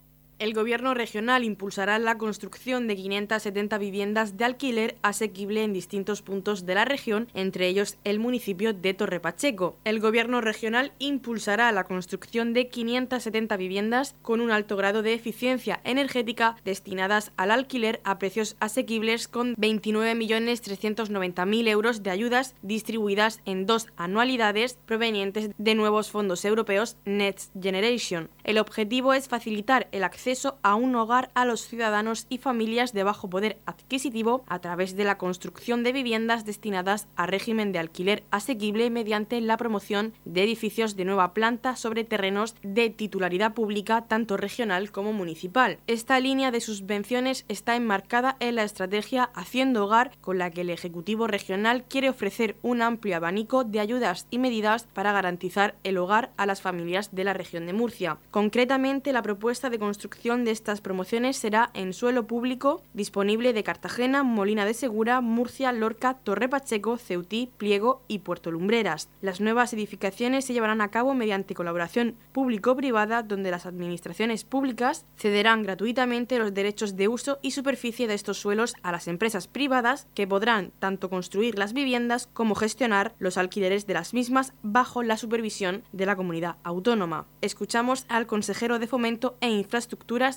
el 0.41 0.53
Gobierno 0.55 0.95
regional 0.95 1.43
impulsará 1.43 1.99
la 1.99 2.17
construcción 2.17 2.87
de 2.87 2.95
570 2.95 3.77
viviendas 3.77 4.37
de 4.37 4.45
alquiler 4.45 4.95
asequible 5.03 5.63
en 5.63 5.71
distintos 5.71 6.23
puntos 6.23 6.65
de 6.65 6.73
la 6.73 6.83
región, 6.83 7.27
entre 7.35 7.67
ellos 7.67 7.99
el 8.03 8.17
municipio 8.17 8.73
de 8.73 8.95
Torrepacheco. 8.95 9.77
El 9.83 9.99
Gobierno 9.99 10.41
regional 10.41 10.93
impulsará 10.97 11.71
la 11.71 11.83
construcción 11.83 12.53
de 12.53 12.69
570 12.69 13.55
viviendas 13.55 14.15
con 14.23 14.41
un 14.41 14.49
alto 14.49 14.77
grado 14.77 15.03
de 15.03 15.13
eficiencia 15.13 15.79
energética 15.83 16.55
destinadas 16.65 17.33
al 17.37 17.51
alquiler 17.51 18.01
a 18.03 18.17
precios 18.17 18.55
asequibles 18.59 19.27
con 19.27 19.55
29.390.000 19.57 21.67
euros 21.67 22.01
de 22.01 22.09
ayudas 22.09 22.55
distribuidas 22.63 23.41
en 23.45 23.67
dos 23.67 23.89
anualidades 23.95 24.79
provenientes 24.87 25.51
de 25.59 25.75
nuevos 25.75 26.09
fondos 26.09 26.45
europeos 26.45 26.97
Next 27.05 27.51
Generation. 27.61 28.31
El 28.43 28.57
objetivo 28.57 29.13
es 29.13 29.27
facilitar 29.27 29.87
el 29.91 30.03
acceso 30.03 30.30
a 30.63 30.75
un 30.75 30.95
hogar 30.95 31.29
a 31.33 31.45
los 31.45 31.67
ciudadanos 31.67 32.25
y 32.29 32.37
familias 32.37 32.93
de 32.93 33.03
bajo 33.03 33.29
poder 33.29 33.57
adquisitivo 33.65 34.43
a 34.47 34.59
través 34.59 34.95
de 34.95 35.03
la 35.03 35.17
construcción 35.17 35.83
de 35.83 35.91
viviendas 35.91 36.45
destinadas 36.45 37.07
a 37.17 37.25
régimen 37.25 37.71
de 37.71 37.79
alquiler 37.79 38.23
asequible 38.31 38.89
mediante 38.89 39.41
la 39.41 39.57
promoción 39.57 40.13
de 40.23 40.43
edificios 40.43 40.95
de 40.95 41.05
nueva 41.05 41.33
planta 41.33 41.75
sobre 41.75 42.05
terrenos 42.05 42.55
de 42.63 42.89
titularidad 42.89 43.53
pública 43.53 44.05
tanto 44.07 44.37
regional 44.37 44.91
como 44.91 45.11
municipal. 45.11 45.79
Esta 45.87 46.19
línea 46.19 46.51
de 46.51 46.61
subvenciones 46.61 47.43
está 47.49 47.75
enmarcada 47.75 48.37
en 48.39 48.55
la 48.55 48.63
estrategia 48.63 49.31
Haciendo 49.35 49.85
Hogar 49.85 50.11
con 50.21 50.37
la 50.37 50.49
que 50.49 50.61
el 50.61 50.69
Ejecutivo 50.69 51.27
Regional 51.27 51.83
quiere 51.83 52.09
ofrecer 52.09 52.55
un 52.61 52.81
amplio 52.81 53.17
abanico 53.17 53.65
de 53.65 53.81
ayudas 53.81 54.27
y 54.31 54.37
medidas 54.37 54.87
para 54.93 55.11
garantizar 55.11 55.75
el 55.83 55.97
hogar 55.97 56.31
a 56.37 56.45
las 56.45 56.61
familias 56.61 57.13
de 57.13 57.25
la 57.25 57.33
región 57.33 57.65
de 57.65 57.73
Murcia. 57.73 58.17
Concretamente, 58.31 59.11
la 59.11 59.21
propuesta 59.21 59.69
de 59.69 59.79
construcción 59.79 60.20
ejecución 60.21 60.45
de 60.45 60.51
estas 60.51 60.81
promociones 60.81 61.35
será 61.35 61.71
en 61.73 61.93
suelo 61.93 62.27
público 62.27 62.83
disponible 62.93 63.53
de 63.53 63.63
Cartagena, 63.63 64.21
Molina 64.21 64.65
de 64.65 64.75
Segura, 64.75 65.19
Murcia, 65.19 65.71
Lorca, 65.71 66.13
Torre 66.13 66.47
Pacheco, 66.47 66.97
Ceutí, 66.97 67.49
Pliego 67.57 68.03
y 68.07 68.19
Puerto 68.19 68.51
Lumbreras. 68.51 69.09
Las 69.21 69.41
nuevas 69.41 69.73
edificaciones 69.73 70.45
se 70.45 70.53
llevarán 70.53 70.81
a 70.81 70.89
cabo 70.89 71.15
mediante 71.15 71.55
colaboración 71.55 72.17
público-privada 72.33 73.23
donde 73.23 73.49
las 73.49 73.65
administraciones 73.65 74.43
públicas 74.43 75.07
cederán 75.17 75.63
gratuitamente 75.63 76.37
los 76.37 76.53
derechos 76.53 76.95
de 76.95 77.07
uso 77.07 77.39
y 77.41 77.51
superficie 77.51 78.07
de 78.07 78.13
estos 78.13 78.37
suelos 78.37 78.75
a 78.83 78.91
las 78.91 79.07
empresas 79.07 79.47
privadas 79.47 80.07
que 80.13 80.27
podrán 80.27 80.71
tanto 80.77 81.09
construir 81.09 81.57
las 81.57 81.73
viviendas 81.73 82.27
como 82.31 82.53
gestionar 82.53 83.15
los 83.17 83.37
alquileres 83.37 83.87
de 83.87 83.95
las 83.95 84.13
mismas 84.13 84.53
bajo 84.61 85.01
la 85.01 85.17
supervisión 85.17 85.83
de 85.91 86.05
la 86.05 86.15
comunidad 86.15 86.57
autónoma. 86.63 87.25
Escuchamos 87.41 88.05
al 88.07 88.27
consejero 88.27 88.77
de 88.77 88.85
Fomento 88.85 89.35
e 89.41 89.49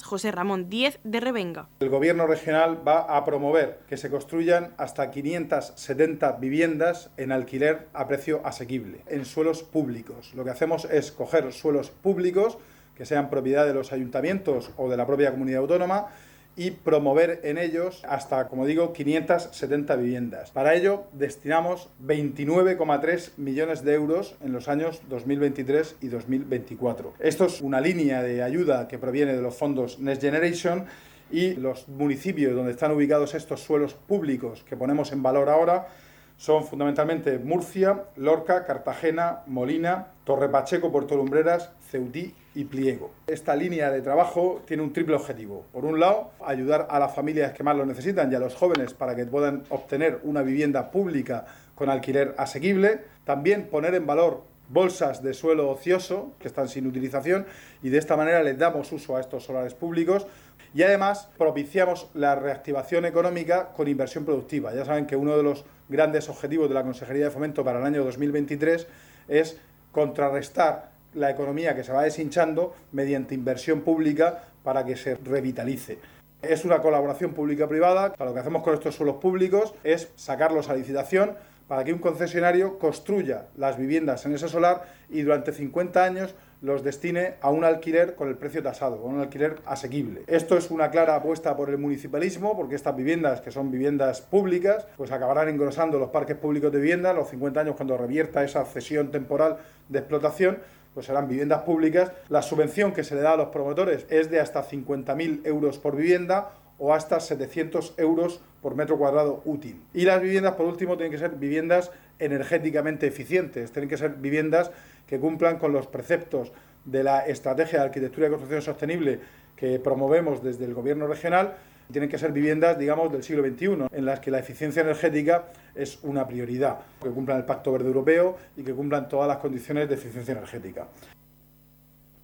José 0.03 0.31
Ramón 0.31 0.68
Díez 0.70 1.00
de 1.05 1.20
Revenga. 1.20 1.68
El 1.81 1.88
Gobierno 1.88 2.27
regional 2.27 2.87
va 2.87 3.16
a 3.16 3.24
promover 3.24 3.81
que 3.88 3.96
se 3.96 4.11
construyan 4.11 4.72
hasta 4.79 5.11
570 5.11 6.33
viviendas 6.33 7.11
en 7.16 7.33
alquiler 7.33 7.88
a 7.92 8.07
precio 8.07 8.40
asequible, 8.44 9.00
en 9.07 9.24
suelos 9.24 9.62
públicos. 9.62 10.33
Lo 10.35 10.44
que 10.44 10.50
hacemos 10.50 10.85
es 10.87 11.12
coger 11.12 11.53
suelos 11.53 11.90
públicos 11.90 12.59
que 12.94 13.07
sean 13.07 13.31
propiedad 13.31 13.66
de 13.66 13.74
los 13.74 13.92
ayuntamientos 13.92 14.70
o 14.77 14.88
de 14.88 14.96
la 14.96 15.07
propia 15.07 15.33
comunidad 15.33 15.62
autónoma 15.62 16.09
y 16.56 16.70
promover 16.70 17.40
en 17.44 17.58
ellos 17.58 18.02
hasta, 18.08 18.48
como 18.48 18.66
digo, 18.66 18.92
570 18.92 19.96
viviendas. 19.96 20.50
Para 20.50 20.74
ello 20.74 21.04
destinamos 21.12 21.88
29,3 22.04 23.32
millones 23.36 23.84
de 23.84 23.94
euros 23.94 24.36
en 24.42 24.52
los 24.52 24.68
años 24.68 25.02
2023 25.08 25.96
y 26.00 26.08
2024. 26.08 27.14
Esto 27.18 27.46
es 27.46 27.60
una 27.60 27.80
línea 27.80 28.22
de 28.22 28.42
ayuda 28.42 28.88
que 28.88 28.98
proviene 28.98 29.34
de 29.34 29.42
los 29.42 29.56
fondos 29.56 29.98
Next 29.98 30.22
Generation 30.22 30.86
y 31.30 31.54
los 31.54 31.88
municipios 31.88 32.54
donde 32.54 32.72
están 32.72 32.92
ubicados 32.92 33.34
estos 33.34 33.60
suelos 33.60 33.94
públicos 33.94 34.64
que 34.68 34.76
ponemos 34.76 35.10
en 35.12 35.22
valor 35.22 35.48
ahora 35.48 35.88
son 36.37 36.64
fundamentalmente 36.64 37.38
Murcia, 37.38 38.05
Lorca, 38.16 38.64
Cartagena, 38.64 39.42
Molina, 39.47 40.09
Torre 40.25 40.49
Pacheco, 40.49 40.90
Puerto 40.90 41.16
Lumbreras, 41.16 41.70
Ceutí 41.90 42.35
y 42.55 42.64
Pliego. 42.64 43.12
Esta 43.27 43.55
línea 43.57 43.90
de 43.90 44.03
trabajo 44.03 44.62
tiene 44.66 44.83
un 44.83 44.92
triple 44.92 45.14
objetivo. 45.14 45.64
Por 45.73 45.85
un 45.85 46.01
lado, 46.01 46.33
ayudar 46.44 46.88
a 46.90 46.99
las 46.99 47.14
familias 47.14 47.53
que 47.53 47.62
más 47.62 47.77
lo 47.77 47.87
necesitan 47.87 48.31
y 48.31 48.35
a 48.35 48.40
los 48.40 48.55
jóvenes 48.55 48.94
para 48.94 49.14
que 49.14 49.27
puedan 49.27 49.64
obtener 49.68 50.20
una 50.25 50.42
vivienda 50.42 50.90
pública 50.90 51.47
con 51.75 51.88
alquiler 51.88 52.35
asequible. 52.37 53.01
También 53.25 53.68
poner 53.68 53.94
en 53.94 54.07
valor 54.07 54.42
bolsas 54.68 55.23
de 55.23 55.35
suelo 55.35 55.70
ocioso 55.70 56.33
que 56.38 56.49
están 56.49 56.68
sin 56.68 56.87
utilización 56.87 57.47
y 57.83 57.90
de 57.90 57.99
esta 57.99 58.16
manera 58.16 58.42
les 58.42 58.59
damos 58.59 58.90
uso 58.92 59.16
a 59.16 59.20
estos 59.20 59.44
solares 59.44 59.75
públicos 59.75 60.27
y 60.75 60.83
además 60.83 61.29
propiciamos 61.38 62.09
la 62.14 62.35
reactivación 62.35 63.05
económica 63.05 63.73
con 63.77 63.88
inversión 63.88 64.25
productiva. 64.25 64.75
Ya 64.75 64.85
saben 64.85 65.07
que 65.07 65.16
uno 65.16 65.37
de 65.37 65.42
los 65.42 65.64
grandes 65.88 66.29
objetivos 66.29 66.68
de 66.68 66.75
la 66.75 66.83
Consejería 66.83 67.27
de 67.27 67.31
Fomento 67.31 67.64
para 67.64 67.81
el 67.81 67.85
año 67.85 68.05
2023 68.05 68.87
es 69.29 69.59
contrarrestar 69.92 70.90
la 71.14 71.31
economía 71.31 71.75
que 71.75 71.85
se 71.85 71.92
va 71.92 72.03
deshinchando 72.03 72.75
mediante 72.92 73.35
inversión 73.35 73.83
pública 73.83 74.44
para 74.62 74.85
que 74.85 74.97
se 74.97 75.14
revitalice. 75.16 75.99
Es 76.42 76.64
una 76.64 76.81
colaboración 76.81 77.33
pública-privada. 77.33 78.14
Lo 78.18 78.35
que 78.35 78.40
hacemos 78.40 78.62
con 78.62 78.75
estos 78.75 78.97
suelos 78.97 79.16
públicos 79.16 79.75
es 79.85 80.09
sacarlos 80.16 80.68
a 80.68 80.75
licitación 80.75 81.37
para 81.68 81.85
que 81.85 81.92
un 81.92 81.99
concesionario 81.99 82.79
construya 82.79 83.47
las 83.57 83.79
viviendas 83.79 84.27
en 84.27 84.35
ese 84.35 84.49
solar 84.49 84.85
y 85.09 85.23
durante 85.23 85.53
50 85.53 86.05
años 86.05 86.35
los 86.64 86.83
destine 86.83 87.35
a 87.42 87.50
un 87.50 87.62
alquiler 87.62 88.14
con 88.14 88.29
el 88.29 88.37
precio 88.38 88.62
tasado, 88.62 89.03
con 89.03 89.14
un 89.14 89.20
alquiler 89.20 89.57
asequible. 89.66 90.22
Esto 90.27 90.57
es 90.57 90.70
una 90.70 90.90
clara 90.90 91.14
apuesta 91.14 91.55
por 91.55 91.68
el 91.68 91.77
municipalismo, 91.77 92.57
porque 92.57 92.74
estas 92.74 92.96
viviendas, 92.96 93.42
que 93.42 93.50
son 93.50 93.70
viviendas 93.70 94.22
públicas, 94.22 94.87
pues 94.96 95.12
acabarán 95.12 95.50
engrosando 95.50 95.98
los 95.98 96.09
parques 96.09 96.38
públicos 96.38 96.72
de 96.72 96.81
vivienda 96.81 97.12
los 97.12 97.29
50 97.29 97.61
años 97.61 97.77
cuando 97.77 97.98
revierta 97.98 98.42
esa 98.42 98.64
cesión 98.64 99.11
temporal 99.11 99.59
de 99.90 99.98
explotación 99.98 100.59
pues 100.94 101.07
serán 101.07 101.29
viviendas 101.29 101.62
públicas. 101.62 102.12
La 102.29 102.40
subvención 102.40 102.92
que 102.92 103.05
se 103.05 103.16
le 103.16 103.20
da 103.20 103.33
a 103.33 103.37
los 103.37 103.48
promotores 103.48 104.07
es 104.11 104.31
de 104.31 104.40
hasta 104.40 104.64
50.000 104.64 105.40
euros 105.44 105.79
por 105.79 105.96
vivienda 105.96 106.53
o 106.79 106.94
hasta 106.94 107.20
700 107.20 107.94
euros 107.98 108.40
por 108.62 108.77
metro 108.77 108.96
cuadrado 108.96 109.42
útil. 109.44 109.83
Y 109.92 110.05
las 110.05 110.22
viviendas, 110.22 110.55
por 110.55 110.66
último, 110.66 110.96
tienen 110.96 111.12
que 111.12 111.18
ser 111.18 111.33
viviendas 111.33 111.90
energéticamente 112.20 113.07
eficientes, 113.07 113.72
tienen 113.72 113.88
que 113.88 113.96
ser 113.96 114.14
viviendas 114.14 114.70
que 115.06 115.18
cumplan 115.18 115.58
con 115.58 115.72
los 115.72 115.86
preceptos 115.86 116.52
de 116.84 117.02
la 117.02 117.20
estrategia 117.20 117.80
de 117.80 117.84
arquitectura 117.86 118.26
y 118.26 118.30
construcción 118.30 118.62
sostenible 118.62 119.20
que 119.56 119.78
promovemos 119.78 120.42
desde 120.42 120.64
el 120.64 120.74
gobierno 120.74 121.06
regional. 121.06 121.54
Tienen 121.92 122.08
que 122.08 122.18
ser 122.18 122.32
viviendas, 122.32 122.78
digamos, 122.78 123.12
del 123.12 123.22
siglo 123.22 123.42
XXI, 123.42 123.88
en 123.92 124.04
las 124.06 124.20
que 124.20 124.30
la 124.30 124.38
eficiencia 124.38 124.82
energética 124.82 125.46
es 125.74 125.98
una 126.02 126.26
prioridad, 126.26 126.78
que 127.02 127.10
cumplan 127.10 127.38
el 127.38 127.44
Pacto 127.44 127.72
Verde 127.72 127.88
Europeo 127.88 128.38
y 128.56 128.62
que 128.62 128.72
cumplan 128.72 129.08
todas 129.08 129.28
las 129.28 129.38
condiciones 129.38 129.88
de 129.88 129.94
eficiencia 129.96 130.32
energética. 130.32 130.88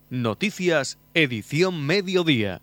Noticias, 0.08 0.98
edición 1.14 1.86
mediodía. 1.86 2.62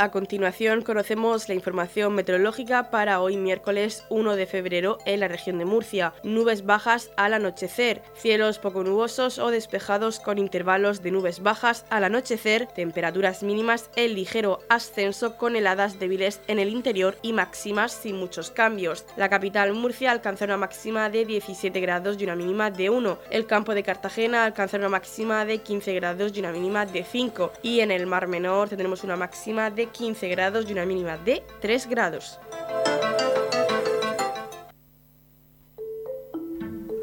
A 0.00 0.12
continuación 0.12 0.82
conocemos 0.82 1.48
la 1.48 1.56
información 1.56 2.14
meteorológica 2.14 2.88
para 2.88 3.20
hoy 3.20 3.36
miércoles 3.36 4.04
1 4.10 4.36
de 4.36 4.46
febrero 4.46 4.98
en 5.06 5.18
la 5.18 5.26
región 5.26 5.58
de 5.58 5.64
Murcia. 5.64 6.14
Nubes 6.22 6.64
bajas 6.64 7.10
al 7.16 7.34
anochecer, 7.34 8.02
cielos 8.14 8.60
poco 8.60 8.84
nubosos 8.84 9.40
o 9.40 9.50
despejados 9.50 10.20
con 10.20 10.38
intervalos 10.38 11.02
de 11.02 11.10
nubes 11.10 11.42
bajas 11.42 11.84
al 11.90 12.04
anochecer, 12.04 12.68
temperaturas 12.68 13.42
mínimas 13.42 13.90
en 13.96 14.14
ligero 14.14 14.60
ascenso 14.68 15.36
con 15.36 15.56
heladas 15.56 15.98
débiles 15.98 16.42
en 16.46 16.60
el 16.60 16.68
interior 16.68 17.16
y 17.20 17.32
máximas 17.32 17.90
sin 17.90 18.14
muchos 18.14 18.52
cambios. 18.52 19.04
La 19.16 19.28
capital 19.28 19.72
Murcia 19.72 20.12
alcanza 20.12 20.44
una 20.44 20.56
máxima 20.56 21.10
de 21.10 21.24
17 21.24 21.80
grados 21.80 22.18
y 22.20 22.24
una 22.24 22.36
mínima 22.36 22.70
de 22.70 22.88
1. 22.88 23.18
El 23.32 23.46
campo 23.46 23.74
de 23.74 23.82
Cartagena 23.82 24.44
alcanza 24.44 24.76
una 24.76 24.90
máxima 24.90 25.44
de 25.44 25.58
15 25.58 25.92
grados 25.94 26.36
y 26.36 26.38
una 26.38 26.52
mínima 26.52 26.86
de 26.86 27.02
5. 27.02 27.52
Y 27.62 27.80
en 27.80 27.90
el 27.90 28.06
Mar 28.06 28.28
Menor 28.28 28.68
tendremos 28.68 29.02
una 29.02 29.16
máxima 29.16 29.72
de 29.88 29.92
15 29.92 30.28
grados 30.28 30.66
y 30.68 30.72
una 30.72 30.84
mínima 30.84 31.16
de 31.16 31.42
3 31.60 31.88
grados. 31.88 32.38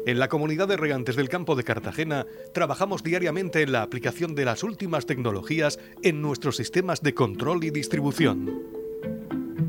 En 0.06 0.20
la 0.20 0.28
comunidad 0.28 0.68
de 0.68 0.76
regantes 0.76 1.16
del 1.16 1.28
campo 1.28 1.56
de 1.56 1.64
Cartagena 1.64 2.26
trabajamos 2.54 3.02
diariamente 3.02 3.62
en 3.62 3.72
la 3.72 3.82
aplicación 3.82 4.36
de 4.36 4.44
las 4.44 4.62
últimas 4.62 5.04
tecnologías 5.04 5.80
en 6.02 6.22
nuestros 6.22 6.56
sistemas 6.56 7.02
de 7.02 7.12
control 7.12 7.64
y 7.64 7.70
distribución. 7.70 8.62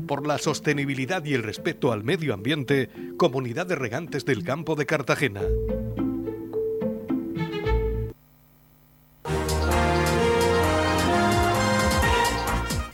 Por 0.06 0.26
la 0.26 0.38
sostenibilidad 0.38 1.24
y 1.24 1.34
el 1.34 1.42
respeto 1.42 1.90
al 1.90 2.04
medio 2.04 2.34
ambiente, 2.34 2.88
Comunidad 3.16 3.66
de 3.66 3.74
Regantes 3.74 4.24
del 4.24 4.44
Campo 4.44 4.76
de 4.76 4.86
Cartagena. 4.86 5.42